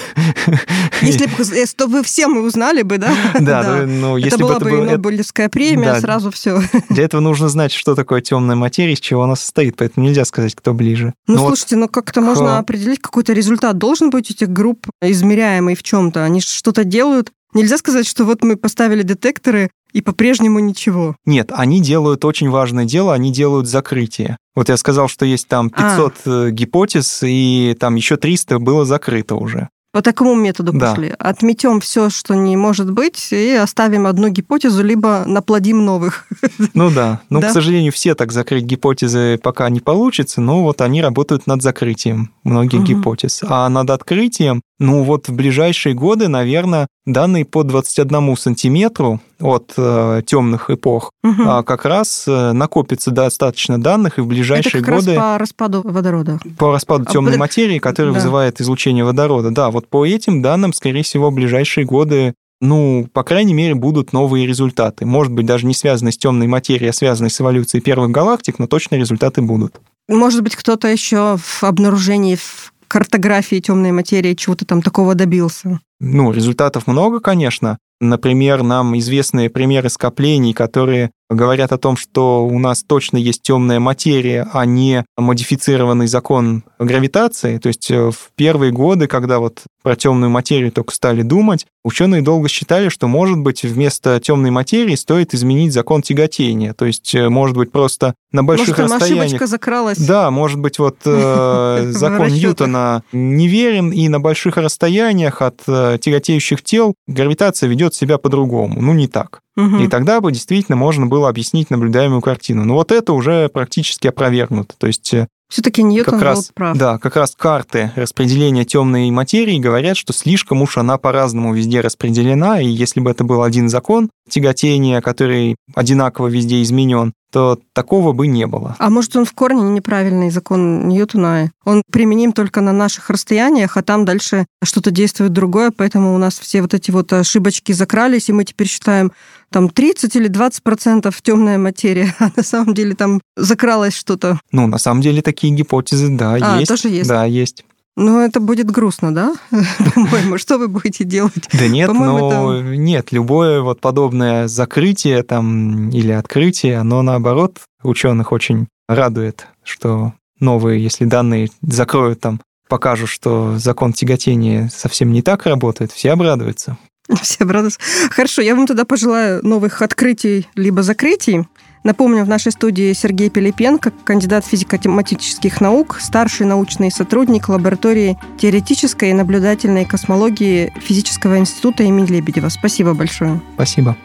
Если 1.02 1.26
бы 1.28 1.88
вы 1.88 2.04
все 2.04 2.28
мы 2.28 2.42
узнали 2.42 2.82
бы, 2.82 2.98
да? 3.00 3.14
Да, 3.40 3.64
да. 3.64 3.86
ну, 3.86 4.18
если 4.18 4.34
это 4.34 4.38
была 4.38 4.60
бы 4.60 4.70
это 4.70 4.92
Нобелевская 4.92 5.50
премия, 5.50 5.94
да. 5.94 6.02
сразу 6.02 6.32
все. 6.32 6.62
Для 6.90 7.06
этого 7.06 7.22
нужно 7.22 7.48
знать, 7.48 7.72
что 7.72 7.96
такое 7.96 8.22
темная 8.22 8.56
материя, 8.56 8.94
из 8.94 9.00
чего 9.00 9.24
она 9.24 9.36
состоит, 9.36 9.78
поэтому 9.78 10.06
нельзя 10.06 10.26
сказать, 10.26 10.56
кто 10.56 10.74
ближе. 10.74 11.14
Ну, 11.28 11.36
Но 11.36 11.48
слушайте, 11.48 11.76
вот... 11.76 11.82
ну 11.82 11.88
как-то 11.88 12.22
можно 12.22 12.58
определить, 12.58 13.00
какой-то 13.00 13.34
результат 13.34 13.78
должен 13.78 14.10
быть 14.10 14.32
этих 14.32 14.50
групп 14.50 14.88
измеряемый 15.02 15.76
в 15.76 15.84
чем-то. 15.84 16.24
Они 16.24 16.42
что-то 16.42 16.84
делают, 16.84 17.32
Нельзя 17.56 17.78
сказать, 17.78 18.06
что 18.06 18.26
вот 18.26 18.44
мы 18.44 18.58
поставили 18.58 19.02
детекторы, 19.02 19.72
и 19.96 20.02
по-прежнему 20.02 20.60
ничего. 20.60 21.16
Нет, 21.26 21.52
они 21.54 21.80
делают 21.80 22.26
очень 22.26 22.50
важное 22.50 22.84
дело, 22.84 23.14
они 23.14 23.32
делают 23.32 23.68
закрытие. 23.68 24.38
Вот 24.54 24.68
я 24.68 24.76
сказал, 24.76 25.08
что 25.08 25.26
есть 25.26 25.48
там 25.48 25.70
500 25.70 26.14
а. 26.26 26.48
Э, 26.48 26.52
гипотез, 26.52 27.22
и 27.24 27.78
там 27.80 27.96
еще 27.96 28.18
300 28.18 28.60
было 28.60 28.84
закрыто 28.84 29.36
уже. 29.36 29.70
По 29.96 30.02
такому 30.02 30.36
методу 30.36 30.74
да. 30.74 30.90
пошли. 30.90 31.14
Отметем 31.18 31.80
все, 31.80 32.10
что 32.10 32.34
не 32.34 32.58
может 32.58 32.92
быть, 32.92 33.32
и 33.32 33.52
оставим 33.52 34.06
одну 34.08 34.28
гипотезу, 34.28 34.84
либо 34.84 35.24
наплодим 35.26 35.86
новых. 35.86 36.26
Ну 36.74 36.92
да. 36.92 37.22
Ну, 37.30 37.40
да? 37.40 37.48
к 37.48 37.54
сожалению, 37.54 37.94
все 37.94 38.16
так 38.16 38.34
закрыть 38.34 38.66
гипотезы 38.66 39.40
пока 39.42 39.70
не 39.70 39.80
получится, 39.80 40.42
но 40.42 40.64
вот 40.64 40.82
они 40.82 41.02
работают 41.02 41.48
над 41.48 41.62
закрытием 41.62 42.34
многих 42.44 42.80
угу. 42.80 42.88
гипотез. 42.88 43.42
А 43.48 43.70
над 43.70 43.90
открытием, 43.90 44.62
ну 44.80 45.04
вот 45.04 45.30
в 45.30 45.34
ближайшие 45.34 45.96
годы, 45.96 46.28
наверное, 46.28 46.88
данные 47.06 47.46
по 47.46 47.64
21 47.64 48.36
сантиметру 48.36 49.22
от 49.40 49.74
э, 49.78 50.22
темных 50.26 50.70
эпох 50.70 51.12
угу. 51.24 51.44
а, 51.46 51.64
как 51.64 51.86
раз 51.86 52.26
э, 52.28 52.52
накопится 52.52 53.12
достаточно 53.12 53.82
данных, 53.82 54.18
и 54.18 54.22
в 54.22 54.28
ближайшие 54.28 54.82
Это 54.82 54.86
как 54.86 54.96
годы... 54.96 55.16
Раз 55.16 55.24
по 55.24 55.38
распаду 55.38 55.82
водорода. 55.84 56.40
По 56.58 56.72
распаду 56.72 57.06
темной 57.06 57.36
а, 57.36 57.38
материи, 57.38 57.80
который 57.80 58.10
да. 58.10 58.20
вызывает 58.20 58.60
излучение 58.60 59.06
водорода. 59.06 59.52
Да, 59.52 59.72
вот 59.72 59.88
по 59.88 60.06
этим 60.06 60.42
данным, 60.42 60.74
скорее 60.74 61.04
всего, 61.04 61.30
в 61.30 61.34
ближайшие 61.34 61.86
годы 61.86 62.34
ну, 62.62 63.08
по 63.12 63.24
крайней 63.24 63.54
мере, 63.54 63.76
будут 63.76 64.14
новые 64.14 64.48
результаты. 64.48 65.06
Может 65.06 65.34
быть, 65.34 65.46
даже 65.46 65.66
не 65.66 65.74
связанные 65.74 66.14
с 66.14 66.18
темной 66.18 66.48
материей, 66.48 66.90
а 66.90 66.94
связанные 66.94 67.30
с 67.30 67.40
эволюцией 67.40 67.82
первых 67.82 68.12
галактик, 68.12 68.60
но 68.60 68.68
точно 68.68 68.96
результаты 68.96 69.42
будут. 69.42 69.82
Может 70.08 70.44
быть, 70.44 70.56
кто-то 70.56 70.88
еще 70.88 71.38
в 71.38 71.64
обнаружении 71.64 72.36
в 72.36 72.74
картографии 72.88 73.60
темной 73.60 73.92
материи 73.92 74.34
чего-то 74.34 74.66
там 74.66 74.82
такого 74.82 75.16
добился? 75.16 75.80
Ну, 76.00 76.32
результатов 76.32 76.88
много, 76.88 77.20
конечно. 77.20 77.78
Например, 78.02 78.64
нам 78.64 78.98
известны 79.00 79.50
примеры 79.50 79.90
скоплений, 79.90 80.54
которые 80.54 81.12
говорят 81.30 81.72
о 81.72 81.78
том, 81.78 81.98
что 81.98 82.46
у 82.46 82.60
нас 82.60 82.84
точно 82.84 83.18
есть 83.18 83.42
темная 83.42 83.80
материя, 83.80 84.48
а 84.54 84.66
не 84.66 85.06
модифицированный 85.18 86.08
закон 86.08 86.64
гравитации. 86.80 87.58
То 87.58 87.68
есть 87.68 87.90
э, 87.90 88.12
в 88.12 88.32
первые 88.36 88.72
годы, 88.72 89.08
когда 89.08 89.40
вот 89.40 89.64
про 89.82 89.96
темную 89.96 90.30
материю 90.30 90.72
только 90.72 90.94
стали 90.94 91.22
думать, 91.22 91.66
ученые 91.84 92.22
долго 92.22 92.48
считали, 92.48 92.90
что, 92.90 93.08
может 93.08 93.40
быть, 93.40 93.64
вместо 93.64 94.20
темной 94.20 94.52
материи 94.52 94.96
стоит 94.96 95.34
изменить 95.34 95.74
закон 95.74 96.02
тяготения. 96.02 96.74
То 96.74 96.86
есть, 96.86 97.14
э, 97.16 97.30
может 97.30 97.58
быть, 97.58 97.72
просто 97.72 98.14
на 98.32 98.44
больших 98.44 98.78
может, 98.78 98.92
расстояниях... 98.92 99.26
ошибочка 99.26 99.48
закралась. 99.48 99.98
Да, 99.98 100.30
может 100.30 100.60
быть, 100.60 100.78
вот 100.80 100.98
э, 101.06 101.88
закон 101.92 102.28
Ньютона 102.28 103.04
неверен, 103.12 103.92
и 103.92 104.08
на 104.10 104.20
больших 104.20 104.58
расстояниях 104.58 105.42
от 105.42 105.64
тяготеющих 105.66 106.64
тел 106.64 106.94
гравитация 107.08 107.68
ведет 107.68 107.96
себя 107.96 108.18
по-другому. 108.18 108.82
Ну, 108.82 108.94
не 108.94 109.08
так. 109.08 109.42
Угу. 109.58 109.78
И 109.78 109.88
тогда 109.88 110.22
бы 110.22 110.32
действительно 110.32 110.76
можно 110.76 111.08
было 111.08 111.30
объяснить 111.30 111.70
наблюдаемую 111.70 112.22
картину. 112.22 112.66
Но 112.66 112.74
вот 112.74 112.92
это 112.92 113.14
уже 113.14 113.50
практически 113.50 114.08
опровергнуто. 114.08 114.76
То 114.78 114.88
есть 114.88 115.14
э, 115.14 115.28
все-таки 115.48 115.84
Ньютон 115.84 116.16
как 116.16 116.24
раз, 116.24 116.48
был 116.48 116.54
прав. 116.56 116.78
Да, 116.78 116.98
как 116.98 117.16
раз 117.16 117.36
карты 117.38 117.92
распределения 117.96 118.66
темной 118.66 119.10
материи 119.12 119.60
говорят, 119.60 119.96
что 119.96 120.12
слишком 120.12 120.62
уж 120.62 120.78
она 120.78 120.98
по-разному 120.98 121.54
везде 121.54 121.82
распределена, 121.82 122.60
и 122.60 122.68
если 122.68 123.00
бы 123.00 123.12
это 123.12 123.24
был 123.24 123.44
один 123.44 123.70
закон 123.70 124.10
тяготения, 124.30 125.02
который 125.02 125.56
одинаково 125.74 126.28
везде 126.28 126.62
изменен, 126.62 127.14
то 127.36 127.60
такого 127.74 128.14
бы 128.14 128.28
не 128.28 128.48
было. 128.48 128.78
А 128.80 128.90
может, 128.90 129.14
он 129.18 129.26
в 129.26 129.34
корне 129.34 129.62
неправильный 129.64 130.30
закон 130.30 130.88
Ньютона? 130.88 131.52
Он 131.66 131.84
применим 131.92 132.32
только 132.32 132.62
на 132.62 132.72
наших 132.72 133.10
расстояниях, 133.10 133.76
а 133.76 133.84
там 133.84 134.06
дальше 134.06 134.46
что-то 134.64 134.90
действует 134.90 135.34
другое, 135.34 135.74
поэтому 135.76 136.16
у 136.16 136.18
нас 136.18 136.40
все 136.40 136.62
вот 136.62 136.74
эти 136.74 136.92
вот 136.92 137.12
ошибочки 137.12 137.74
закрались, 137.74 138.30
и 138.30 138.32
мы 138.32 138.46
теперь 138.46 138.68
считаем 138.68 139.12
там 139.52 139.68
30 139.68 140.16
или 140.16 140.30
20 140.30 140.64
процентов 140.64 141.22
темная 141.22 141.58
материя, 141.58 142.16
а 142.20 142.30
на 142.34 142.42
самом 142.42 142.74
деле 142.74 142.96
там 142.96 143.20
закралось 143.36 143.98
что-то. 143.98 144.40
Ну, 144.54 144.68
на 144.68 144.78
самом 144.78 145.02
деле 145.02 145.22
такие 145.22 145.54
гипотезы, 145.54 146.08
да, 146.16 146.36
а, 146.36 146.60
есть. 146.60 146.70
тоже 146.70 146.88
есть? 146.88 147.10
Да, 147.10 147.26
есть. 147.26 147.66
Ну, 147.96 148.20
это 148.20 148.42
будет 148.42 148.70
грустно, 148.70 149.14
да? 149.14 149.36
По-моему, 149.96 150.38
что 150.38 150.58
вы 150.58 150.68
будете 150.68 151.06
делать? 151.06 151.50
Да 151.54 151.68
нет, 151.68 151.92
но 151.94 152.62
нет, 152.62 153.12
любое 153.12 153.62
вот 153.62 153.80
подобное 153.80 154.48
закрытие 154.48 155.24
там 155.24 155.90
или 155.90 156.12
открытие, 156.12 156.78
оно 156.78 157.02
наоборот 157.02 157.62
ученых 157.84 158.32
очень 158.32 158.68
радует, 158.90 159.48
что 159.64 160.14
новые, 160.40 160.84
если 160.84 161.06
данные 161.06 161.50
закроют 161.62 162.20
там, 162.20 162.42
покажут, 162.68 163.10
что 163.10 163.58
закон 163.58 163.94
тяготения 163.94 164.70
совсем 164.74 165.12
не 165.12 165.22
так 165.22 165.46
работает, 165.46 165.92
все 165.92 166.12
обрадуются. 166.12 166.78
Все 167.22 167.44
обрадуются. 167.44 167.80
Хорошо, 168.10 168.42
я 168.42 168.56
вам 168.56 168.66
тогда 168.66 168.84
пожелаю 168.84 169.46
новых 169.46 169.84
открытий 169.84 170.48
либо 170.56 170.82
закрытий. 170.82 171.46
Напомню, 171.86 172.26
в 172.26 172.28
нашей 172.28 172.52
студии 172.52 172.94
Сергей 172.94 173.30
Пилипенко, 173.30 173.92
кандидат 174.04 174.44
физико-тематических 174.44 175.62
наук, 175.62 176.00
старший 176.02 176.48
научный 176.48 176.90
сотрудник 176.92 177.48
лаборатории 177.48 178.18
теоретической 178.40 179.12
и 179.12 179.14
наблюдательной 179.14 179.86
космологии 179.86 180.74
Физического 180.82 181.38
института 181.38 181.84
имени 181.84 182.08
Лебедева. 182.08 182.50
Спасибо 182.50 182.96
большое. 182.96 183.40
Спасибо. 183.54 183.96